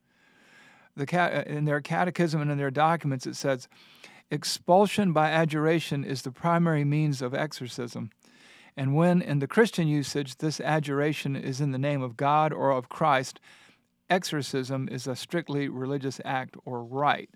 The 0.96 1.20
uh, 1.20 1.42
in 1.46 1.64
their 1.64 1.80
catechism 1.80 2.40
and 2.40 2.50
in 2.50 2.58
their 2.58 2.70
documents, 2.70 3.26
it 3.26 3.36
says, 3.36 3.68
expulsion 4.30 5.12
by 5.12 5.30
adjuration 5.30 6.04
is 6.04 6.22
the 6.22 6.32
primary 6.32 6.84
means 6.84 7.20
of 7.20 7.34
exorcism. 7.34 8.10
And 8.76 8.94
when 8.94 9.22
in 9.22 9.38
the 9.38 9.46
Christian 9.46 9.88
usage 9.88 10.36
this 10.36 10.60
adjuration 10.60 11.34
is 11.34 11.60
in 11.60 11.72
the 11.72 11.78
name 11.78 12.02
of 12.02 12.16
God 12.16 12.52
or 12.52 12.70
of 12.70 12.88
Christ, 12.88 13.40
exorcism 14.10 14.88
is 14.90 15.06
a 15.06 15.16
strictly 15.16 15.68
religious 15.68 16.20
act 16.24 16.56
or 16.64 16.84
rite. 16.84 17.30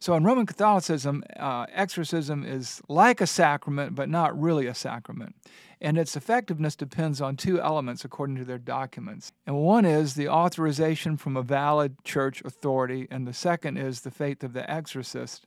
So 0.00 0.14
in 0.14 0.22
Roman 0.22 0.46
Catholicism, 0.46 1.24
uh, 1.36 1.66
exorcism 1.72 2.44
is 2.44 2.80
like 2.88 3.20
a 3.20 3.26
sacrament, 3.26 3.96
but 3.96 4.08
not 4.08 4.38
really 4.38 4.66
a 4.66 4.74
sacrament. 4.74 5.34
And 5.80 5.98
its 5.98 6.16
effectiveness 6.16 6.76
depends 6.76 7.20
on 7.20 7.36
two 7.36 7.60
elements 7.60 8.04
according 8.04 8.36
to 8.36 8.44
their 8.44 8.58
documents. 8.58 9.32
And 9.46 9.56
one 9.56 9.84
is 9.84 10.14
the 10.14 10.28
authorization 10.28 11.16
from 11.16 11.36
a 11.36 11.42
valid 11.42 12.04
church 12.04 12.42
authority, 12.44 13.08
and 13.10 13.26
the 13.26 13.32
second 13.32 13.76
is 13.76 14.02
the 14.02 14.10
faith 14.10 14.44
of 14.44 14.52
the 14.52 14.68
exorcist. 14.70 15.46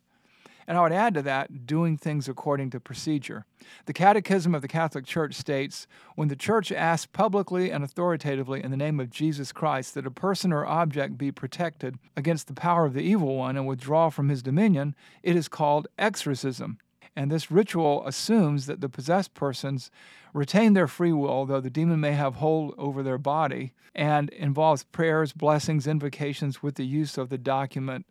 And 0.67 0.77
I 0.77 0.81
would 0.81 0.91
add 0.91 1.13
to 1.15 1.21
that, 1.23 1.65
doing 1.65 1.97
things 1.97 2.27
according 2.27 2.69
to 2.71 2.79
procedure. 2.79 3.45
The 3.85 3.93
Catechism 3.93 4.55
of 4.55 4.61
the 4.61 4.67
Catholic 4.67 5.05
Church 5.05 5.35
states 5.35 5.87
when 6.15 6.27
the 6.27 6.35
Church 6.35 6.71
asks 6.71 7.07
publicly 7.07 7.71
and 7.71 7.83
authoritatively 7.83 8.63
in 8.63 8.71
the 8.71 8.77
name 8.77 8.99
of 8.99 9.09
Jesus 9.09 9.51
Christ 9.51 9.93
that 9.95 10.05
a 10.05 10.11
person 10.11 10.51
or 10.53 10.65
object 10.65 11.17
be 11.17 11.31
protected 11.31 11.97
against 12.15 12.47
the 12.47 12.53
power 12.53 12.85
of 12.85 12.93
the 12.93 13.01
evil 13.01 13.37
one 13.37 13.57
and 13.57 13.67
withdraw 13.67 14.09
from 14.09 14.29
his 14.29 14.41
dominion, 14.41 14.95
it 15.23 15.35
is 15.35 15.47
called 15.47 15.87
exorcism. 15.97 16.77
And 17.15 17.29
this 17.29 17.51
ritual 17.51 18.07
assumes 18.07 18.67
that 18.67 18.79
the 18.79 18.89
possessed 18.89 19.33
persons 19.33 19.91
retain 20.33 20.73
their 20.73 20.87
free 20.87 21.11
will, 21.11 21.45
though 21.45 21.59
the 21.59 21.69
demon 21.69 21.99
may 21.99 22.13
have 22.13 22.35
hold 22.35 22.73
over 22.77 23.03
their 23.03 23.17
body, 23.17 23.73
and 23.93 24.29
involves 24.29 24.83
prayers, 24.83 25.33
blessings, 25.33 25.87
invocations 25.87 26.63
with 26.63 26.75
the 26.75 26.85
use 26.85 27.17
of 27.17 27.29
the 27.29 27.37
document 27.37 28.05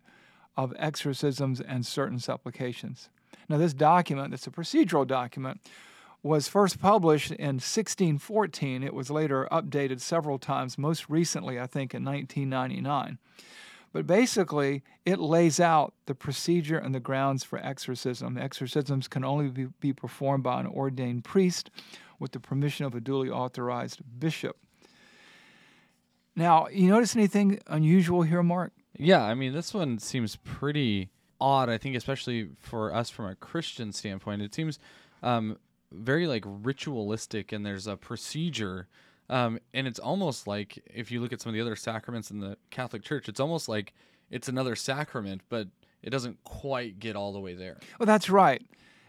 of 0.57 0.73
exorcisms 0.77 1.61
and 1.61 1.85
certain 1.85 2.19
supplications. 2.19 3.09
Now, 3.49 3.57
this 3.57 3.73
document, 3.73 4.33
it's 4.33 4.47
a 4.47 4.51
procedural 4.51 5.05
document, 5.05 5.61
was 6.23 6.47
first 6.47 6.79
published 6.79 7.31
in 7.31 7.55
1614. 7.55 8.83
It 8.83 8.93
was 8.93 9.09
later 9.09 9.47
updated 9.51 10.01
several 10.01 10.37
times, 10.37 10.77
most 10.77 11.09
recently, 11.09 11.59
I 11.59 11.67
think, 11.67 11.93
in 11.93 12.05
1999. 12.05 13.17
But 13.93 14.07
basically, 14.07 14.83
it 15.05 15.19
lays 15.19 15.59
out 15.59 15.93
the 16.05 16.15
procedure 16.15 16.77
and 16.77 16.95
the 16.95 16.99
grounds 16.99 17.43
for 17.43 17.59
exorcism. 17.59 18.37
Exorcisms 18.37 19.07
can 19.07 19.25
only 19.25 19.49
be, 19.49 19.67
be 19.79 19.93
performed 19.93 20.43
by 20.43 20.61
an 20.61 20.67
ordained 20.67 21.25
priest 21.25 21.69
with 22.19 22.31
the 22.31 22.39
permission 22.39 22.85
of 22.85 22.95
a 22.95 23.01
duly 23.01 23.29
authorized 23.29 23.99
bishop. 24.19 24.55
Now, 26.35 26.67
you 26.67 26.87
notice 26.87 27.15
anything 27.15 27.59
unusual 27.67 28.21
here, 28.21 28.43
Mark? 28.43 28.71
Yeah, 29.01 29.23
I 29.23 29.33
mean, 29.33 29.53
this 29.53 29.73
one 29.73 29.97
seems 29.97 30.35
pretty 30.35 31.09
odd, 31.39 31.69
I 31.69 31.79
think, 31.79 31.95
especially 31.95 32.49
for 32.59 32.93
us 32.93 33.09
from 33.09 33.25
a 33.25 33.35
Christian 33.35 33.91
standpoint. 33.91 34.43
It 34.43 34.53
seems 34.53 34.77
um, 35.23 35.57
very 35.91 36.27
like 36.27 36.43
ritualistic, 36.45 37.51
and 37.51 37.65
there's 37.65 37.87
a 37.87 37.97
procedure. 37.97 38.87
Um, 39.27 39.59
and 39.73 39.87
it's 39.87 39.97
almost 39.97 40.45
like 40.45 40.83
if 40.85 41.09
you 41.09 41.19
look 41.19 41.33
at 41.33 41.41
some 41.41 41.49
of 41.49 41.55
the 41.55 41.61
other 41.61 41.75
sacraments 41.75 42.29
in 42.29 42.39
the 42.39 42.57
Catholic 42.69 43.01
Church, 43.01 43.27
it's 43.27 43.39
almost 43.39 43.67
like 43.67 43.93
it's 44.29 44.47
another 44.47 44.75
sacrament, 44.75 45.41
but 45.49 45.67
it 46.03 46.11
doesn't 46.11 46.43
quite 46.43 46.99
get 46.99 47.15
all 47.15 47.33
the 47.33 47.39
way 47.39 47.55
there. 47.55 47.79
Well, 47.97 48.05
that's 48.05 48.29
right. 48.29 48.61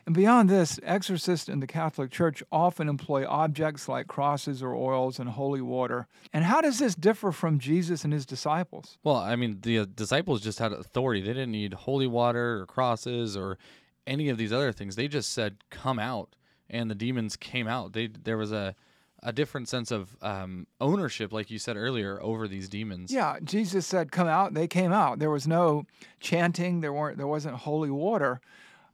And 0.04 0.14
beyond 0.14 0.50
this, 0.50 0.80
exorcists 0.82 1.48
in 1.48 1.60
the 1.60 1.66
Catholic 1.66 2.10
Church 2.10 2.42
often 2.50 2.88
employ 2.88 3.26
objects 3.26 3.88
like 3.88 4.08
crosses 4.08 4.62
or 4.62 4.74
oils 4.74 5.20
and 5.20 5.28
holy 5.30 5.60
water. 5.60 6.08
And 6.32 6.44
how 6.44 6.60
does 6.60 6.78
this 6.78 6.94
differ 6.94 7.30
from 7.30 7.58
Jesus 7.58 8.02
and 8.02 8.12
his 8.12 8.26
disciples? 8.26 8.98
Well, 9.04 9.16
I 9.16 9.36
mean, 9.36 9.60
the 9.62 9.80
uh, 9.80 9.86
disciples 9.94 10.40
just 10.40 10.58
had 10.58 10.72
authority. 10.72 11.20
They 11.20 11.28
didn't 11.28 11.52
need 11.52 11.74
holy 11.74 12.08
water 12.08 12.60
or 12.60 12.66
crosses 12.66 13.36
or 13.36 13.58
any 14.06 14.28
of 14.28 14.38
these 14.38 14.52
other 14.52 14.72
things. 14.72 14.96
They 14.96 15.06
just 15.06 15.30
said, 15.30 15.58
"Come 15.70 15.98
out," 15.98 16.34
and 16.68 16.90
the 16.90 16.94
demons 16.94 17.36
came 17.36 17.68
out. 17.68 17.92
They 17.92 18.08
there 18.08 18.36
was 18.36 18.50
a 18.52 18.74
a 19.22 19.32
different 19.32 19.68
sense 19.68 19.92
of 19.92 20.16
um, 20.20 20.66
ownership, 20.80 21.32
like 21.32 21.48
you 21.48 21.58
said 21.58 21.76
earlier, 21.76 22.20
over 22.20 22.48
these 22.48 22.68
demons. 22.68 23.12
Yeah, 23.12 23.36
Jesus 23.44 23.86
said, 23.86 24.10
"Come 24.10 24.26
out." 24.26 24.54
They 24.54 24.66
came 24.66 24.92
out. 24.92 25.20
There 25.20 25.30
was 25.30 25.46
no 25.46 25.86
chanting. 26.18 26.80
There 26.80 26.92
weren't. 26.92 27.18
There 27.18 27.26
wasn't 27.28 27.56
holy 27.56 27.90
water. 27.90 28.40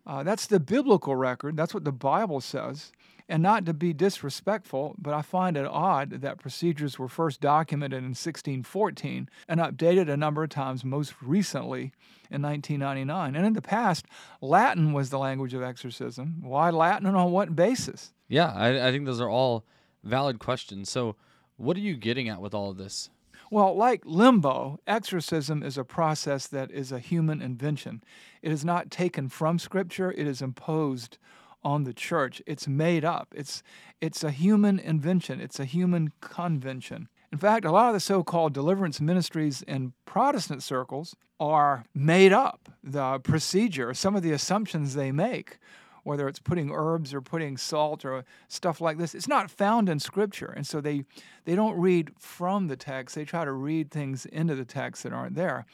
Uh, 0.08 0.22
that's 0.22 0.46
the 0.46 0.58
biblical 0.58 1.14
record. 1.14 1.54
That's 1.56 1.74
what 1.74 1.84
the 1.84 1.92
Bible 1.92 2.40
says. 2.40 2.92
And 3.28 3.42
not 3.42 3.66
to 3.66 3.74
be 3.74 3.92
disrespectful, 3.92 4.94
but 4.96 5.12
I 5.12 5.20
find 5.20 5.54
it 5.54 5.66
odd 5.66 6.22
that 6.22 6.38
procedures 6.38 6.98
were 6.98 7.08
first 7.08 7.42
documented 7.42 7.98
in 7.98 8.10
1614 8.10 9.28
and 9.46 9.60
updated 9.60 10.08
a 10.08 10.16
number 10.16 10.42
of 10.42 10.48
times, 10.48 10.82
most 10.82 11.12
recently 11.20 11.92
in 12.30 12.40
1999. 12.40 13.36
And 13.36 13.46
in 13.46 13.52
the 13.52 13.60
past, 13.60 14.06
Latin 14.40 14.94
was 14.94 15.10
the 15.10 15.18
language 15.18 15.52
of 15.52 15.62
exorcism. 15.62 16.36
Why 16.40 16.70
Latin 16.70 17.06
and 17.06 17.16
on 17.18 17.30
what 17.30 17.54
basis? 17.54 18.14
Yeah, 18.28 18.50
I, 18.50 18.88
I 18.88 18.92
think 18.92 19.04
those 19.04 19.20
are 19.20 19.28
all 19.28 19.66
valid 20.02 20.38
questions. 20.38 20.88
So, 20.88 21.16
what 21.58 21.76
are 21.76 21.80
you 21.80 21.96
getting 21.96 22.30
at 22.30 22.40
with 22.40 22.54
all 22.54 22.70
of 22.70 22.78
this? 22.78 23.10
Well, 23.50 23.74
like 23.74 24.02
limbo, 24.04 24.78
exorcism 24.86 25.62
is 25.62 25.78
a 25.78 25.84
process 25.84 26.46
that 26.48 26.70
is 26.70 26.92
a 26.92 26.98
human 26.98 27.40
invention. 27.40 28.02
It 28.42 28.52
is 28.52 28.64
not 28.64 28.90
taken 28.90 29.28
from 29.28 29.58
Scripture, 29.58 30.12
it 30.12 30.26
is 30.26 30.42
imposed 30.42 31.18
on 31.64 31.84
the 31.84 31.94
church. 31.94 32.40
It's 32.46 32.68
made 32.68 33.04
up. 33.04 33.34
It's, 33.34 33.62
it's 34.00 34.22
a 34.22 34.30
human 34.30 34.78
invention, 34.78 35.40
it's 35.40 35.58
a 35.58 35.64
human 35.64 36.12
convention. 36.20 37.08
In 37.32 37.38
fact, 37.38 37.64
a 37.64 37.72
lot 37.72 37.88
of 37.88 37.94
the 37.94 38.00
so 38.00 38.22
called 38.22 38.54
deliverance 38.54 39.00
ministries 39.00 39.62
in 39.62 39.92
Protestant 40.06 40.62
circles 40.62 41.14
are 41.40 41.84
made 41.94 42.32
up. 42.32 42.68
The 42.82 43.18
procedure, 43.20 43.92
some 43.94 44.16
of 44.16 44.22
the 44.22 44.32
assumptions 44.32 44.94
they 44.94 45.12
make 45.12 45.58
whether 46.08 46.26
it's 46.26 46.38
putting 46.38 46.72
herbs 46.72 47.12
or 47.12 47.20
putting 47.20 47.56
salt 47.56 48.04
or 48.04 48.24
stuff 48.48 48.80
like 48.80 48.96
this. 48.96 49.14
It's 49.14 49.28
not 49.28 49.50
found 49.50 49.88
in 49.88 50.00
Scripture, 50.00 50.52
and 50.56 50.66
so 50.66 50.80
they 50.80 51.04
they 51.44 51.54
don't 51.54 51.78
read 51.78 52.10
from 52.18 52.66
the 52.66 52.76
text. 52.76 53.14
They 53.14 53.24
try 53.24 53.44
to 53.44 53.52
read 53.52 53.90
things 53.90 54.24
into 54.26 54.54
the 54.54 54.64
text 54.64 55.02
that 55.02 55.12
aren't 55.12 55.36
there. 55.36 55.66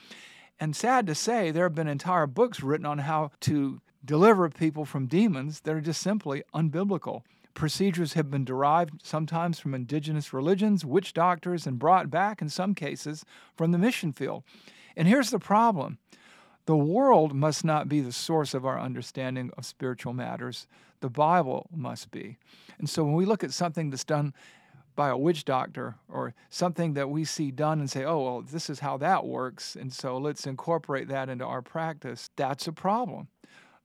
And 0.59 0.75
sad 0.75 1.07
to 1.07 1.15
say, 1.15 1.51
there 1.51 1.65
have 1.65 1.75
been 1.75 1.89
entire 1.89 2.27
books 2.27 2.63
written 2.63 2.87
on 2.87 2.99
how 2.99 3.31
to 3.41 3.81
deliver 4.05 4.49
people 4.51 4.85
from 4.85 5.07
demons 5.07 5.61
that 5.61 5.75
are 5.75 5.81
just 5.81 6.03
simply 6.03 6.43
unbiblical. 6.55 7.23
Procedures 7.55 8.15
have 8.15 8.31
been 8.31 8.45
derived 8.45 9.01
sometimes 9.05 9.61
from 9.61 9.75
indigenous 9.75 10.33
religions, 10.33 10.85
witch 10.85 11.13
doctors, 11.13 11.67
and 11.67 11.79
brought 11.79 12.11
back 12.11 12.43
in 12.43 12.49
some 12.49 12.75
cases 12.75 13.25
from 13.57 13.71
the 13.71 13.79
mission 13.79 14.13
field. 14.13 14.43
And 14.97 15.07
here's 15.07 15.31
the 15.31 15.39
problem 15.39 15.99
the 16.67 16.77
world 16.77 17.35
must 17.35 17.65
not 17.65 17.89
be 17.89 18.01
the 18.01 18.13
source 18.13 18.55
of 18.55 18.65
our 18.65 18.81
understanding 18.81 19.51
of 19.57 19.67
spiritual 19.67 20.13
matters. 20.13 20.67
The 21.01 21.11
Bible 21.11 21.69
must 21.75 22.11
be. 22.11 22.39
And 22.79 22.89
so 22.89 23.05
when 23.05 23.15
we 23.15 23.27
look 23.27 23.45
at 23.45 23.53
something 23.53 23.91
that's 23.91 24.05
done 24.05 24.33
by 24.97 25.09
a 25.09 25.17
witch 25.17 25.45
doctor 25.45 25.97
or 26.09 26.35
something 26.51 26.95
that 26.95 27.11
we 27.11 27.25
see 27.25 27.51
done 27.51 27.81
and 27.81 27.91
say, 27.91 28.05
oh, 28.05 28.23
well, 28.23 28.43
this 28.43 28.71
is 28.71 28.79
how 28.79 28.97
that 28.99 29.27
works, 29.27 29.77
and 29.77 29.93
so 29.93 30.17
let's 30.17 30.47
incorporate 30.47 31.09
that 31.09 31.29
into 31.29 31.45
our 31.45 31.63
practice, 31.63 32.31
that's 32.37 32.69
a 32.69 32.73
problem. 32.73 33.29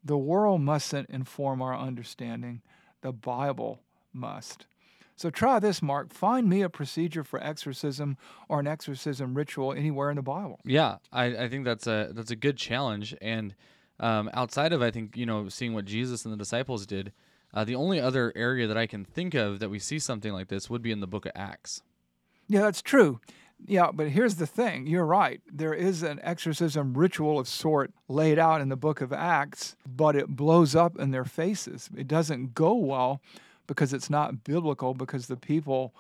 The 0.03 0.17
world 0.17 0.61
mustn't 0.61 1.09
inform 1.09 1.61
our 1.61 1.75
understanding, 1.75 2.61
the 3.01 3.11
Bible 3.11 3.81
must. 4.13 4.67
So 5.19 5.29
try 5.29 5.59
this, 5.59 5.81
Mark. 5.81 6.13
Find 6.13 6.47
me 6.47 6.61
a 6.61 6.69
procedure 6.69 7.25
for 7.25 7.43
exorcism 7.43 8.15
or 8.47 8.61
an 8.61 8.67
exorcism 8.67 9.33
ritual 9.33 9.73
anywhere 9.73 10.09
in 10.09 10.15
the 10.15 10.21
Bible. 10.21 10.61
Yeah, 10.63 10.99
I, 11.11 11.25
I 11.25 11.49
think 11.49 11.65
that's 11.65 11.87
a 11.87 12.11
that's 12.13 12.31
a 12.31 12.37
good 12.37 12.55
challenge. 12.55 13.13
And 13.21 13.53
um, 13.99 14.29
outside 14.33 14.71
of 14.71 14.81
I 14.81 14.91
think 14.91 15.17
you 15.17 15.25
know 15.25 15.49
seeing 15.49 15.73
what 15.73 15.83
Jesus 15.83 16.23
and 16.23 16.33
the 16.33 16.37
disciples 16.37 16.85
did, 16.85 17.11
uh, 17.53 17.65
the 17.65 17.75
only 17.75 17.99
other 17.99 18.31
area 18.33 18.65
that 18.65 18.77
I 18.77 18.87
can 18.87 19.03
think 19.03 19.33
of 19.33 19.59
that 19.59 19.67
we 19.67 19.77
see 19.77 19.99
something 19.99 20.31
like 20.31 20.47
this 20.47 20.69
would 20.69 20.81
be 20.81 20.91
in 20.93 21.01
the 21.01 21.07
Book 21.07 21.25
of 21.25 21.33
Acts. 21.35 21.81
Yeah, 22.47 22.61
that's 22.61 22.81
true. 22.81 23.19
Yeah, 23.67 23.91
but 23.93 24.07
here's 24.07 24.35
the 24.35 24.47
thing. 24.47 24.87
You're 24.87 25.05
right. 25.05 25.41
There 25.51 25.73
is 25.73 26.01
an 26.01 26.21
exorcism 26.23 26.93
ritual 26.93 27.39
of 27.39 27.49
sort 27.49 27.91
laid 28.07 28.39
out 28.39 28.61
in 28.61 28.69
the 28.69 28.77
book 28.77 29.01
of 29.01 29.11
Acts, 29.11 29.75
but 29.85 30.15
it 30.15 30.29
blows 30.29 30.75
up 30.77 30.97
in 30.97 31.11
their 31.11 31.25
faces. 31.25 31.89
It 31.93 32.07
doesn't 32.07 32.53
go 32.53 32.73
well 32.73 33.21
because 33.69 33.93
it's 33.93 34.09
not 34.09 34.43
biblical, 34.43 34.95
because 34.95 35.27
the 35.27 35.37
people, 35.37 35.93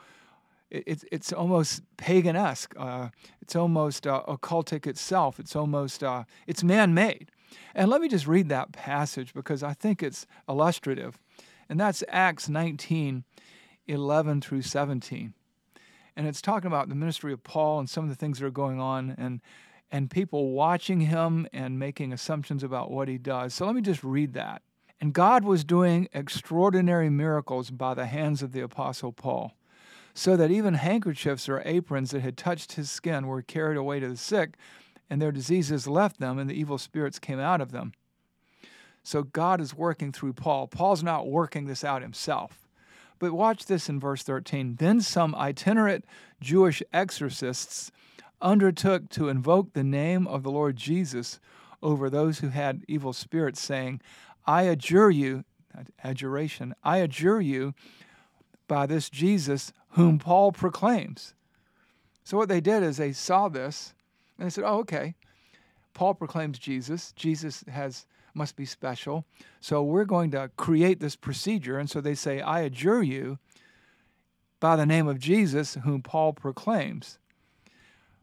it, 0.71 0.83
it's, 0.87 1.05
it's 1.11 1.31
almost 1.31 1.83
pagan-esque. 1.97 2.73
Uh, 2.77 3.09
it's 3.43 3.55
almost 3.55 4.07
uh, 4.07 4.23
occultic 4.27 4.87
itself. 4.87 5.39
It's 5.39 5.55
almost, 5.55 6.03
uh, 6.03 6.23
it's 6.47 6.63
man-made. 6.63 7.29
And 7.75 7.89
let 7.89 8.01
me 8.01 8.07
just 8.07 8.25
read 8.25 8.49
that 8.49 8.71
passage 8.71 9.35
because 9.35 9.61
I 9.61 9.73
think 9.73 10.01
it's 10.01 10.25
illustrative. 10.49 11.19
And 11.69 11.79
that's 11.79 12.03
Acts 12.09 12.49
19, 12.49 13.23
11 13.87 14.41
through 14.41 14.63
17. 14.63 15.35
And 16.15 16.27
it's 16.27 16.41
talking 16.41 16.67
about 16.67 16.89
the 16.89 16.95
ministry 16.95 17.31
of 17.31 17.43
Paul 17.43 17.79
and 17.79 17.89
some 17.89 18.03
of 18.03 18.09
the 18.09 18.15
things 18.15 18.39
that 18.39 18.47
are 18.47 18.51
going 18.51 18.79
on 18.79 19.15
and, 19.17 19.41
and 19.91 20.09
people 20.09 20.53
watching 20.53 21.01
him 21.01 21.47
and 21.53 21.77
making 21.77 22.13
assumptions 22.13 22.63
about 22.63 22.89
what 22.89 23.07
he 23.07 23.19
does. 23.19 23.53
So 23.53 23.67
let 23.67 23.75
me 23.75 23.81
just 23.81 24.03
read 24.03 24.33
that. 24.33 24.63
And 25.01 25.13
God 25.13 25.43
was 25.45 25.63
doing 25.63 26.09
extraordinary 26.13 27.09
miracles 27.09 27.71
by 27.71 27.93
the 27.93 28.05
hands 28.05 28.41
of 28.41 28.51
the 28.51 28.61
Apostle 28.61 29.13
Paul, 29.13 29.53
so 30.13 30.35
that 30.35 30.51
even 30.51 30.73
handkerchiefs 30.73 31.47
or 31.47 31.61
aprons 31.63 32.11
that 32.11 32.21
had 32.21 32.35
touched 32.35 32.73
his 32.73 32.91
skin 32.91 33.27
were 33.27 33.41
carried 33.41 33.77
away 33.77 33.99
to 33.99 34.09
the 34.09 34.17
sick, 34.17 34.55
and 35.09 35.21
their 35.21 35.31
diseases 35.31 35.87
left 35.87 36.19
them, 36.19 36.37
and 36.37 36.49
the 36.49 36.59
evil 36.59 36.77
spirits 36.77 37.19
came 37.19 37.39
out 37.39 37.61
of 37.61 37.71
them. 37.71 37.93
So 39.03 39.23
God 39.23 39.61
is 39.61 39.73
working 39.73 40.11
through 40.11 40.33
Paul. 40.33 40.67
Paul's 40.67 41.01
not 41.03 41.27
working 41.27 41.65
this 41.65 41.83
out 41.83 42.01
himself. 42.01 42.67
But 43.17 43.33
watch 43.33 43.65
this 43.65 43.89
in 43.89 43.99
verse 43.99 44.23
13. 44.23 44.75
Then 44.75 45.01
some 45.01 45.35
itinerant 45.35 46.05
Jewish 46.41 46.83
exorcists 46.93 47.91
undertook 48.41 49.09
to 49.09 49.29
invoke 49.29 49.73
the 49.73 49.83
name 49.83 50.27
of 50.27 50.43
the 50.43 50.51
Lord 50.51 50.75
Jesus 50.75 51.39
over 51.81 52.09
those 52.09 52.39
who 52.39 52.49
had 52.49 52.83
evil 52.87 53.13
spirits, 53.13 53.61
saying, 53.61 54.01
I 54.45 54.63
adjure 54.63 55.09
you, 55.09 55.43
adjuration, 56.03 56.75
I 56.83 56.97
adjure 56.97 57.41
you 57.41 57.73
by 58.67 58.85
this 58.85 59.09
Jesus 59.09 59.73
whom 59.91 60.19
Paul 60.19 60.51
proclaims. 60.51 61.33
So 62.23 62.37
what 62.37 62.49
they 62.49 62.61
did 62.61 62.83
is 62.83 62.97
they 62.97 63.11
saw 63.11 63.49
this 63.49 63.93
and 64.37 64.45
they 64.45 64.49
said, 64.49 64.63
oh, 64.65 64.79
okay. 64.79 65.15
Paul 65.93 66.13
proclaims 66.13 66.59
Jesus. 66.59 67.11
Jesus 67.13 67.63
has 67.67 68.05
must 68.33 68.55
be 68.55 68.65
special. 68.65 69.25
So 69.59 69.83
we're 69.83 70.05
going 70.05 70.31
to 70.31 70.51
create 70.55 70.99
this 70.99 71.15
procedure. 71.15 71.77
And 71.77 71.89
so 71.89 71.99
they 71.99 72.15
say, 72.15 72.39
I 72.39 72.61
adjure 72.61 73.03
you 73.03 73.39
by 74.59 74.75
the 74.75 74.85
name 74.85 75.07
of 75.07 75.19
Jesus, 75.19 75.75
whom 75.83 76.01
Paul 76.01 76.33
proclaims. 76.33 77.17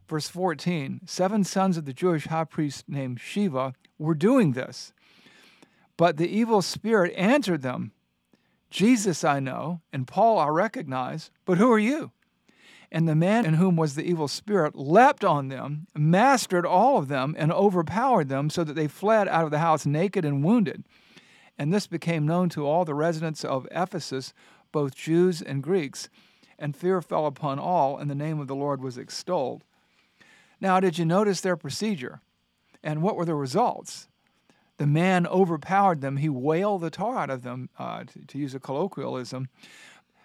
Verse 0.09 0.29
14 0.29 1.01
Seven 1.07 1.45
sons 1.45 1.77
of 1.77 1.85
the 1.85 1.93
Jewish 1.93 2.27
high 2.27 2.45
priest 2.45 2.85
named 2.89 3.19
Sceva 3.19 3.75
were 3.99 4.15
doing 4.15 4.53
this. 4.53 4.93
But 5.97 6.17
the 6.17 6.29
evil 6.29 6.63
spirit 6.63 7.15
answered 7.17 7.63
them, 7.63 7.93
Jesus 8.71 9.25
I 9.25 9.41
know, 9.41 9.81
and 9.93 10.07
Paul 10.07 10.39
I 10.39 10.49
recognize, 10.49 11.31
but 11.45 11.59
who 11.59 11.73
are 11.73 11.79
you? 11.79 12.11
And 12.93 13.09
the 13.09 13.15
man 13.15 13.47
in 13.47 13.55
whom 13.55 13.77
was 13.77 13.95
the 13.95 14.09
evil 14.09 14.29
spirit 14.29 14.77
leapt 14.77 15.25
on 15.25 15.49
them, 15.49 15.87
mastered 15.95 16.67
all 16.67 16.99
of 16.99 17.09
them, 17.09 17.35
and 17.39 17.53
overpowered 17.53 18.29
them, 18.29 18.51
so 18.51 18.65
that 18.65 18.75
they 18.75 18.89
fled 18.89 19.29
out 19.29 19.45
of 19.45 19.51
the 19.51 19.59
house 19.59 19.87
naked 19.87 20.25
and 20.25 20.45
wounded. 20.45 20.85
And 21.59 21.73
this 21.73 21.87
became 21.87 22.27
known 22.27 22.49
to 22.51 22.67
all 22.67 22.85
the 22.85 22.95
residents 22.95 23.45
of 23.45 23.67
Ephesus, 23.71 24.33
both 24.73 24.95
Jews 24.95 25.43
and 25.43 25.63
Greeks, 25.63 26.09
and 26.59 26.77
fear 26.77 27.01
fell 27.01 27.27
upon 27.27 27.59
all, 27.59 27.99
and 27.99 28.11
the 28.11 28.15
name 28.15 28.41
of 28.41 28.47
the 28.47 28.55
Lord 28.55 28.83
was 28.83 28.99
extolled. 28.99 29.65
Now, 30.61 30.81
did 30.81 30.99
you 30.99 31.05
notice 31.05 31.41
their 31.41 31.57
procedure? 31.57 32.21
And 32.83 33.03
what 33.03 33.17
were 33.17 33.25
the 33.25 33.35
results? 33.35 34.09
The 34.79 34.87
man 34.87 35.27
overpowered 35.27 36.01
them. 36.01 36.19
He 36.19 36.29
whaled 36.29 36.83
the 36.83 36.91
tar 36.91 37.19
out 37.19 37.31
of 37.31 37.43
them, 37.43 37.71
uh, 37.79 38.05
to, 38.05 38.27
to 38.27 38.39
use 38.39 38.55
a 38.55 38.61
colloquialism, 38.61 39.49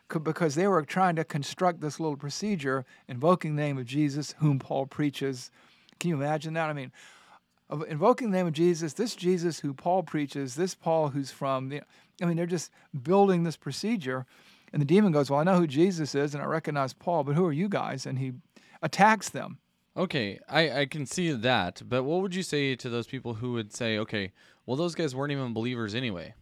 because 0.10 0.55
they 0.55 0.67
were 0.67 0.84
trying 0.84 1.15
to 1.15 1.24
construct 1.24 1.79
this 1.79 2.00
little 2.00 2.17
procedure 2.17 2.86
invoking 3.08 3.55
the 3.55 3.62
name 3.62 3.77
of 3.77 3.86
Jesus, 3.86 4.36
whom 4.39 4.60
Paul 4.60 4.86
preaches. 4.86 5.51
Can 6.00 6.10
you 6.10 6.15
imagine 6.15 6.53
that? 6.55 6.70
I 6.70 6.74
mean, 6.74 6.91
invoking 7.88 8.31
the 8.31 8.38
name 8.38 8.48
of 8.48 8.53
Jesus, 8.53 8.93
this 8.93 9.15
Jesus 9.15 9.60
who 9.60 9.74
Paul 9.74 10.03
preaches, 10.03 10.55
this 10.55 10.75
Paul 10.75 11.10
who's 11.10 11.31
from, 11.31 11.70
the, 11.70 11.81
I 12.22 12.25
mean, 12.25 12.36
they're 12.36 12.46
just 12.46 12.72
building 13.03 13.43
this 13.43 13.58
procedure. 13.58 14.25
And 14.74 14.81
the 14.81 14.86
demon 14.86 15.12
goes, 15.12 15.29
Well, 15.29 15.39
I 15.39 15.43
know 15.43 15.58
who 15.58 15.67
Jesus 15.67 16.15
is 16.15 16.34
and 16.34 16.43
I 16.43 16.46
recognize 16.46 16.93
Paul, 16.93 17.24
but 17.24 17.36
who 17.36 17.46
are 17.46 17.53
you 17.53 17.70
guys? 17.70 18.05
And 18.05 18.20
he 18.20 18.34
attacks 18.81 19.29
them. 19.29 19.60
Okay, 19.96 20.40
I, 20.48 20.82
I 20.82 20.86
can 20.86 21.06
see 21.06 21.32
that, 21.32 21.82
but 21.86 22.04
what 22.04 22.22
would 22.22 22.34
you 22.34 22.44
say 22.44 22.76
to 22.76 22.90
those 22.90 23.08
people 23.08 23.36
who 23.36 23.54
would 23.54 23.74
say, 23.74 23.98
okay, 23.98 24.32
well, 24.66 24.78
those 24.78 24.96
guys 24.96 25.14
weren't 25.14 25.34
even 25.34 25.54
believers 25.54 25.94
anyway? 25.94 26.34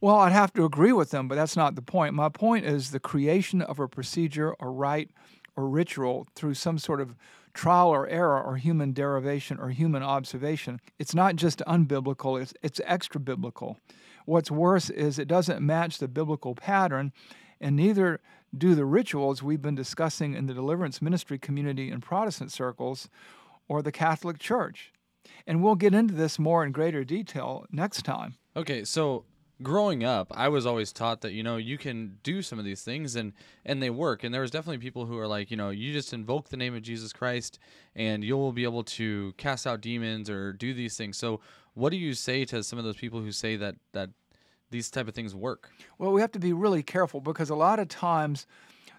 Well, 0.00 0.16
I'd 0.16 0.32
have 0.32 0.54
to 0.54 0.64
agree 0.64 0.92
with 0.92 1.10
them, 1.10 1.28
but 1.28 1.34
that's 1.34 1.56
not 1.56 1.74
the 1.74 1.82
point. 1.82 2.14
My 2.14 2.30
point 2.30 2.64
is 2.64 2.90
the 2.90 3.00
creation 3.00 3.60
of 3.60 3.78
a 3.78 3.88
procedure, 3.88 4.54
a 4.58 4.68
rite, 4.68 5.10
or 5.54 5.68
ritual 5.68 6.26
through 6.34 6.54
some 6.54 6.78
sort 6.78 7.00
of 7.00 7.14
trial 7.52 7.90
or 7.90 8.08
error 8.08 8.42
or 8.42 8.56
human 8.56 8.92
derivation 8.92 9.58
or 9.58 9.68
human 9.68 10.02
observation. 10.02 10.80
It's 10.98 11.14
not 11.14 11.36
just 11.36 11.62
unbiblical, 11.66 12.40
it's, 12.40 12.54
it's 12.62 12.80
extra 12.84 13.20
biblical. 13.20 13.78
What's 14.24 14.50
worse 14.50 14.88
is 14.88 15.18
it 15.18 15.28
doesn't 15.28 15.64
match 15.64 15.98
the 15.98 16.08
biblical 16.08 16.54
pattern, 16.54 17.12
and 17.60 17.76
neither 17.76 18.20
do 18.56 18.74
the 18.74 18.84
rituals 18.84 19.42
we've 19.42 19.62
been 19.62 19.74
discussing 19.74 20.34
in 20.34 20.46
the 20.46 20.54
deliverance 20.54 21.02
ministry 21.02 21.38
community 21.38 21.90
in 21.90 22.00
Protestant 22.00 22.52
circles 22.52 23.08
or 23.68 23.82
the 23.82 23.92
Catholic 23.92 24.38
Church. 24.38 24.92
And 25.46 25.62
we'll 25.62 25.74
get 25.74 25.94
into 25.94 26.14
this 26.14 26.38
more 26.38 26.64
in 26.64 26.72
greater 26.72 27.04
detail 27.04 27.66
next 27.70 28.02
time. 28.02 28.34
Okay, 28.56 28.84
so 28.84 29.24
growing 29.62 30.04
up, 30.04 30.28
I 30.30 30.48
was 30.48 30.66
always 30.66 30.92
taught 30.92 31.20
that 31.22 31.32
you 31.32 31.42
know 31.42 31.56
you 31.56 31.78
can 31.78 32.18
do 32.22 32.42
some 32.42 32.58
of 32.58 32.64
these 32.64 32.82
things 32.82 33.16
and 33.16 33.32
and 33.64 33.82
they 33.82 33.90
work. 33.90 34.24
And 34.24 34.32
there 34.32 34.42
was 34.42 34.50
definitely 34.50 34.78
people 34.78 35.06
who 35.06 35.18
are 35.18 35.26
like, 35.26 35.50
you 35.50 35.56
know, 35.56 35.70
you 35.70 35.92
just 35.92 36.12
invoke 36.12 36.48
the 36.48 36.56
name 36.56 36.74
of 36.74 36.82
Jesus 36.82 37.12
Christ 37.12 37.58
and 37.94 38.24
you'll 38.24 38.52
be 38.52 38.64
able 38.64 38.84
to 38.84 39.32
cast 39.36 39.66
out 39.66 39.80
demons 39.80 40.28
or 40.28 40.52
do 40.52 40.74
these 40.74 40.96
things. 40.96 41.16
So, 41.16 41.40
what 41.74 41.90
do 41.90 41.96
you 41.96 42.14
say 42.14 42.44
to 42.46 42.62
some 42.62 42.78
of 42.78 42.84
those 42.84 42.96
people 42.96 43.20
who 43.20 43.32
say 43.32 43.56
that 43.56 43.76
that 43.92 44.10
these 44.74 44.90
type 44.90 45.08
of 45.08 45.14
things 45.14 45.34
work? 45.34 45.70
Well, 45.98 46.12
we 46.12 46.20
have 46.20 46.32
to 46.32 46.38
be 46.38 46.52
really 46.52 46.82
careful 46.82 47.20
because 47.20 47.48
a 47.48 47.54
lot 47.54 47.78
of 47.78 47.88
times 47.88 48.46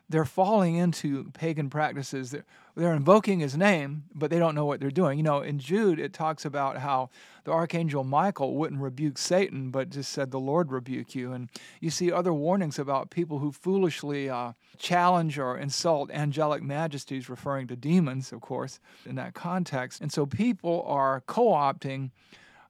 they're 0.08 0.26
falling 0.26 0.76
into 0.76 1.32
pagan 1.34 1.70
practices. 1.70 2.32
They're, 2.32 2.46
they're 2.76 2.94
invoking 2.94 3.40
his 3.40 3.58
name, 3.58 4.04
but 4.14 4.30
they 4.30 4.40
don't 4.40 4.56
know 4.56 4.66
what 4.66 4.80
they're 4.80 4.92
doing. 4.92 5.18
You 5.18 5.24
know, 5.24 5.42
in 5.42 5.60
Jude, 5.60 6.00
it 6.00 6.14
talks 6.14 6.46
about 6.46 6.78
how 6.78 7.10
the 7.44 7.52
archangel 7.52 8.04
Michael 8.04 8.56
wouldn't 8.56 8.82
rebuke 8.82 9.18
Satan, 9.18 9.70
but 9.70 9.90
just 9.90 10.12
said, 10.12 10.32
The 10.32 10.40
Lord 10.40 10.72
rebuke 10.72 11.14
you. 11.14 11.34
And 11.34 11.50
you 11.82 11.90
see 11.90 12.12
other 12.12 12.34
warnings 12.34 12.80
about 12.80 13.10
people 13.10 13.40
who 13.40 13.52
foolishly 13.52 14.30
uh, 14.30 14.54
challenge 14.78 15.38
or 15.38 15.58
insult 15.58 16.12
angelic 16.12 16.64
majesties, 16.64 17.30
referring 17.30 17.68
to 17.68 17.76
demons, 17.76 18.32
of 18.32 18.42
course, 18.42 18.80
in 19.06 19.16
that 19.16 19.34
context. 19.34 20.02
And 20.02 20.12
so 20.12 20.26
people 20.26 20.84
are 20.88 21.22
co 21.26 21.48
opting 21.48 22.12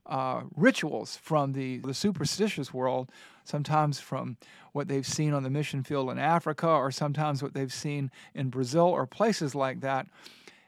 uh, 0.08 0.42
rituals 0.54 1.16
from 1.16 1.52
the, 1.52 1.78
the 1.78 1.94
superstitious 1.94 2.72
world, 2.72 3.10
sometimes 3.44 4.00
from 4.00 4.36
what 4.72 4.88
they've 4.88 5.06
seen 5.06 5.32
on 5.32 5.42
the 5.42 5.50
mission 5.50 5.82
field 5.82 6.10
in 6.10 6.18
Africa, 6.18 6.68
or 6.68 6.90
sometimes 6.90 7.42
what 7.42 7.54
they've 7.54 7.72
seen 7.72 8.10
in 8.34 8.50
Brazil 8.50 8.86
or 8.86 9.06
places 9.06 9.54
like 9.54 9.80
that. 9.80 10.06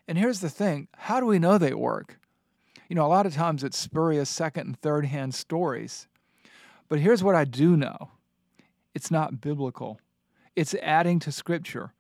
And 0.07 0.17
here's 0.17 0.41
the 0.41 0.51
thing 0.51 0.89
how 0.97 1.21
do 1.21 1.27
we 1.27 1.39
know 1.39 1.59
they 1.59 1.75
work? 1.75 2.19
You 2.89 2.97
know, 2.97 3.07
a 3.07 3.09
lot 3.09 3.27
of 3.27 3.35
times 3.35 3.63
it's 3.63 3.77
spurious 3.77 4.31
second 4.31 4.67
and 4.67 4.81
third 4.81 5.05
hand 5.05 5.35
stories. 5.35 6.09
But 6.89 7.01
here's 7.01 7.23
what 7.23 7.35
I 7.35 7.45
do 7.45 7.77
know 7.77 8.11
it's 8.95 9.11
not 9.11 9.41
biblical, 9.41 10.01
it's 10.57 10.75
adding 10.75 11.19
to 11.21 11.33
Scripture. 11.33 11.93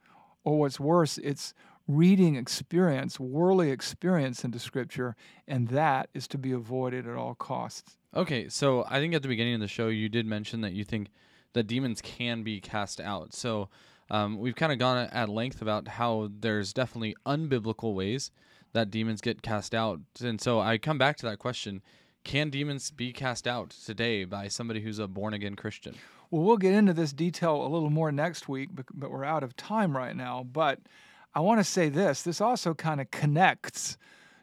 Or 0.45 0.61
what's 0.61 0.81
worse, 0.81 1.19
it's 1.19 1.53
reading 1.89 2.37
experience, 2.37 3.19
worldly 3.19 3.71
experience 3.71 4.45
into 4.45 4.59
Scripture, 4.59 5.17
and 5.49 5.69
that 5.69 6.11
is 6.13 6.29
to 6.29 6.39
be 6.39 6.53
avoided 6.53 7.09
at 7.09 7.17
all 7.17 7.35
costs. 7.35 7.97
Okay, 8.15 8.49
so 8.49 8.85
I 8.89 9.01
think 9.01 9.15
at 9.15 9.23
the 9.23 9.29
beginning 9.29 9.55
of 9.55 9.61
the 9.61 9.69
show 9.69 9.89
you 9.89 10.09
did 10.11 10.27
mention 10.27 10.61
that 10.61 10.75
you 10.75 10.85
think 10.85 11.09
that 11.55 11.67
demons 11.67 12.03
can 12.03 12.43
be 12.43 12.61
cast 12.61 13.01
out. 13.01 13.33
So 13.33 13.71
um, 14.11 14.39
we've 14.39 14.55
kind 14.55 14.71
of 14.71 14.79
gone 14.79 15.09
at 15.11 15.29
length 15.31 15.63
about 15.63 15.89
how 15.89 16.31
there's 16.39 16.75
definitely 16.75 17.17
unbiblical 17.27 17.95
ways 17.95 18.31
that 18.75 18.91
demons 18.91 19.23
get 19.23 19.41
cast 19.41 19.75
out, 19.75 20.01
and 20.21 20.41
so 20.41 20.61
I 20.61 20.77
come 20.77 20.99
back 20.99 21.17
to 21.19 21.27
that 21.27 21.39
question: 21.39 21.83
Can 22.23 22.51
demons 22.51 22.91
be 22.91 23.15
cast 23.15 23.49
out 23.49 23.71
today 23.71 24.25
by 24.25 24.49
somebody 24.49 24.83
who's 24.83 24.99
a 24.99 25.09
born 25.09 25.33
again 25.33 25.57
Christian? 25.57 25.95
Well, 26.31 26.43
we'll 26.43 26.59
get 26.59 26.75
into 26.75 26.93
this 26.93 27.15
detail 27.15 27.63
a 27.63 27.69
little 27.69 27.89
more 27.89 28.13
next 28.13 28.47
week, 28.47 28.69
but 28.73 29.11
we're 29.11 29.25
out 29.25 29.43
of 29.43 29.57
time 29.57 29.97
right 29.97 30.15
now. 30.15 30.45
But 30.45 30.81
I 31.39 31.41
want 31.41 31.61
to 31.61 31.65
say 31.65 31.89
this 31.89 32.23
this 32.23 32.41
also 32.41 32.75
kind 32.75 33.01
of 33.01 33.13
connects 33.13 33.97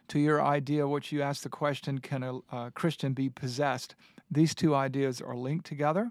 to 0.08 0.18
your 0.18 0.42
idea, 0.42 0.88
which 0.88 1.12
you 1.12 1.20
asked 1.20 1.42
the 1.42 1.50
question 1.50 1.98
can 1.98 2.22
a, 2.22 2.38
a 2.50 2.70
Christian 2.70 3.12
be 3.12 3.28
possessed? 3.28 3.94
These 4.30 4.54
two 4.54 4.74
ideas 4.74 5.20
are 5.20 5.36
linked 5.36 5.66
together. 5.66 6.10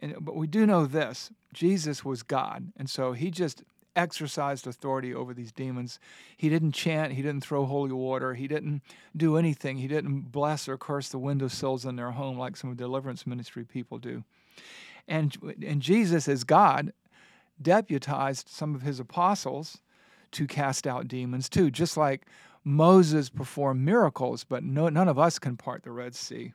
And, 0.00 0.16
but 0.20 0.34
we 0.34 0.48
do 0.48 0.66
know 0.66 0.86
this 0.86 1.30
Jesus 1.52 2.04
was 2.04 2.24
God. 2.24 2.72
And 2.76 2.90
so 2.90 3.12
he 3.12 3.30
just 3.30 3.62
exercised 3.94 4.66
authority 4.66 5.14
over 5.14 5.34
these 5.34 5.52
demons. 5.52 6.00
He 6.36 6.48
didn't 6.48 6.72
chant, 6.72 7.12
he 7.12 7.22
didn't 7.22 7.44
throw 7.44 7.64
holy 7.64 7.92
water, 7.92 8.34
he 8.34 8.48
didn't 8.48 8.82
do 9.16 9.36
anything. 9.36 9.76
He 9.76 9.86
didn't 9.86 10.32
bless 10.32 10.68
or 10.68 10.76
curse 10.76 11.10
the 11.10 11.18
windowsills 11.20 11.84
in 11.84 11.94
their 11.94 12.10
home 12.10 12.36
like 12.36 12.56
some 12.56 12.74
deliverance 12.74 13.24
ministry 13.24 13.62
people 13.62 13.98
do. 13.98 14.24
And, 15.06 15.36
and 15.64 15.80
Jesus, 15.80 16.26
as 16.26 16.42
God, 16.42 16.92
deputized 17.62 18.48
some 18.48 18.74
of 18.74 18.82
his 18.82 18.98
apostles 18.98 19.78
to 20.34 20.46
cast 20.46 20.86
out 20.86 21.08
demons 21.08 21.48
too, 21.48 21.70
just 21.70 21.96
like 21.96 22.26
Moses 22.64 23.28
performed 23.28 23.82
miracles, 23.82 24.44
but 24.44 24.62
no, 24.62 24.88
none 24.88 25.08
of 25.08 25.18
us 25.18 25.38
can 25.38 25.56
part 25.56 25.82
the 25.82 25.90
Red 25.90 26.14
Sea. 26.14 26.52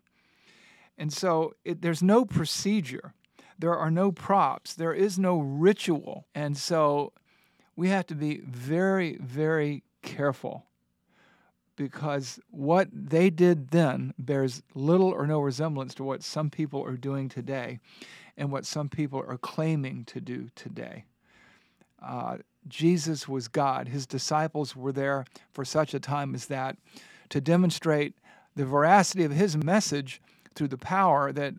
And 0.97 1.13
so 1.13 1.55
it, 1.63 1.81
there's 1.81 2.03
no 2.03 2.25
procedure, 2.25 3.13
there 3.57 3.75
are 3.75 3.91
no 3.91 4.11
props, 4.11 4.73
there 4.73 4.93
is 4.93 5.17
no 5.17 5.39
ritual. 5.39 6.27
And 6.35 6.57
so 6.57 7.13
we 7.75 7.89
have 7.89 8.07
to 8.07 8.15
be 8.15 8.41
very, 8.45 9.17
very 9.21 9.83
careful 10.01 10.65
because 11.75 12.39
what 12.49 12.89
they 12.91 13.29
did 13.29 13.69
then 13.69 14.13
bears 14.19 14.61
little 14.75 15.07
or 15.07 15.25
no 15.25 15.39
resemblance 15.39 15.93
to 15.95 16.03
what 16.03 16.21
some 16.21 16.49
people 16.49 16.83
are 16.83 16.97
doing 16.97 17.29
today 17.29 17.79
and 18.35 18.51
what 18.51 18.65
some 18.65 18.89
people 18.89 19.23
are 19.25 19.37
claiming 19.37 20.03
to 20.05 20.19
do 20.19 20.49
today. 20.55 21.05
Uh, 22.01 22.37
Jesus 22.67 23.27
was 23.27 23.47
God. 23.47 23.87
His 23.87 24.05
disciples 24.05 24.75
were 24.75 24.91
there 24.91 25.25
for 25.53 25.65
such 25.65 25.93
a 25.93 25.99
time 25.99 26.35
as 26.35 26.47
that 26.47 26.77
to 27.29 27.41
demonstrate 27.41 28.13
the 28.55 28.65
veracity 28.65 29.23
of 29.23 29.31
his 29.31 29.55
message 29.55 30.21
through 30.55 30.67
the 30.67 30.77
power 30.77 31.31
that 31.31 31.53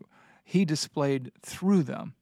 he 0.45 0.65
displayed 0.65 1.33
through 1.43 1.85
them. 1.85 2.15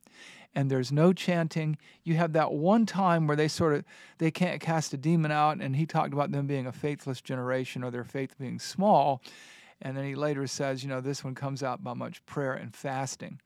And 0.55 0.71
there's 0.71 0.93
no 0.93 1.13
chanting. 1.13 1.79
You 2.05 2.15
have 2.15 2.33
that 2.33 2.53
one 2.53 2.87
time 2.87 3.27
where 3.27 3.37
they 3.37 3.49
sort 3.49 3.75
of 3.75 3.85
they 4.19 4.31
can't 4.31 4.61
cast 4.61 4.93
a 4.95 4.97
demon 4.97 5.31
out, 5.31 5.59
and 5.61 5.77
he 5.77 5.87
talked 5.87 6.13
about 6.13 6.33
them 6.33 6.47
being 6.47 6.67
a 6.67 6.73
faithless 6.73 7.21
generation 7.21 7.85
or 7.85 7.91
their 7.91 8.05
faith 8.05 8.35
being 8.39 8.59
small. 8.59 9.23
And 9.81 9.97
then 9.97 10.05
he 10.05 10.15
later 10.15 10.47
says, 10.47 10.83
you 10.83 10.89
know, 10.89 11.01
this 11.01 11.23
one 11.23 11.35
comes 11.35 11.63
out 11.63 11.85
by 11.85 11.95
much 11.95 12.25
prayer 12.27 12.55
and 12.55 12.75
fasting. 12.75 13.41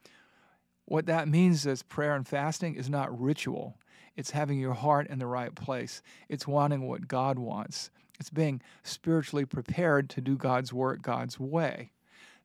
What 0.86 1.06
that 1.06 1.28
means 1.28 1.66
is 1.66 1.82
prayer 1.82 2.14
and 2.14 2.26
fasting 2.26 2.74
is 2.74 2.88
not 2.88 3.18
ritual. 3.18 3.76
It's 4.16 4.30
having 4.30 4.58
your 4.58 4.74
heart 4.74 5.06
in 5.08 5.18
the 5.18 5.26
right 5.26 5.54
place. 5.54 6.02
It's 6.28 6.46
wanting 6.46 6.86
what 6.86 7.08
God 7.08 7.38
wants. 7.38 7.90
It's 8.20 8.30
being 8.30 8.60
spiritually 8.82 9.44
prepared 9.44 10.10
to 10.10 10.20
do 10.20 10.36
God's 10.36 10.72
work 10.72 11.02
God's 11.02 11.40
way. 11.40 11.90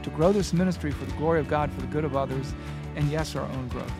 to 0.03 0.09
grow 0.09 0.33
this 0.33 0.51
ministry 0.51 0.91
for 0.91 1.05
the 1.05 1.13
glory 1.13 1.39
of 1.39 1.47
God, 1.47 1.71
for 1.71 1.81
the 1.81 1.87
good 1.87 2.03
of 2.03 2.15
others, 2.15 2.53
and 2.95 3.09
yes, 3.09 3.35
our 3.35 3.45
own 3.45 3.67
growth. 3.69 3.93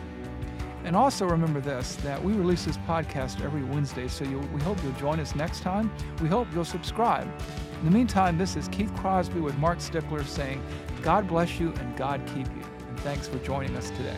And 0.84 0.96
also 0.96 1.26
remember 1.26 1.60
this 1.60 1.96
that 1.96 2.22
we 2.22 2.32
release 2.32 2.64
this 2.64 2.76
podcast 2.78 3.44
every 3.44 3.62
Wednesday, 3.62 4.08
so 4.08 4.24
you, 4.24 4.38
we 4.52 4.60
hope 4.62 4.82
you'll 4.82 4.92
join 4.92 5.20
us 5.20 5.34
next 5.34 5.60
time. 5.60 5.92
We 6.20 6.28
hope 6.28 6.48
you'll 6.52 6.64
subscribe. 6.64 7.28
In 7.78 7.84
the 7.84 7.90
meantime, 7.90 8.38
this 8.38 8.56
is 8.56 8.68
Keith 8.68 8.94
Crosby 8.96 9.40
with 9.40 9.56
Mark 9.58 9.80
Stickler 9.80 10.24
saying, 10.24 10.62
God 11.02 11.28
bless 11.28 11.58
you 11.58 11.72
and 11.72 11.96
God 11.96 12.20
keep 12.26 12.46
you. 12.46 12.64
And 12.88 13.00
thanks 13.00 13.28
for 13.28 13.38
joining 13.38 13.76
us 13.76 13.90
today. 13.90 14.16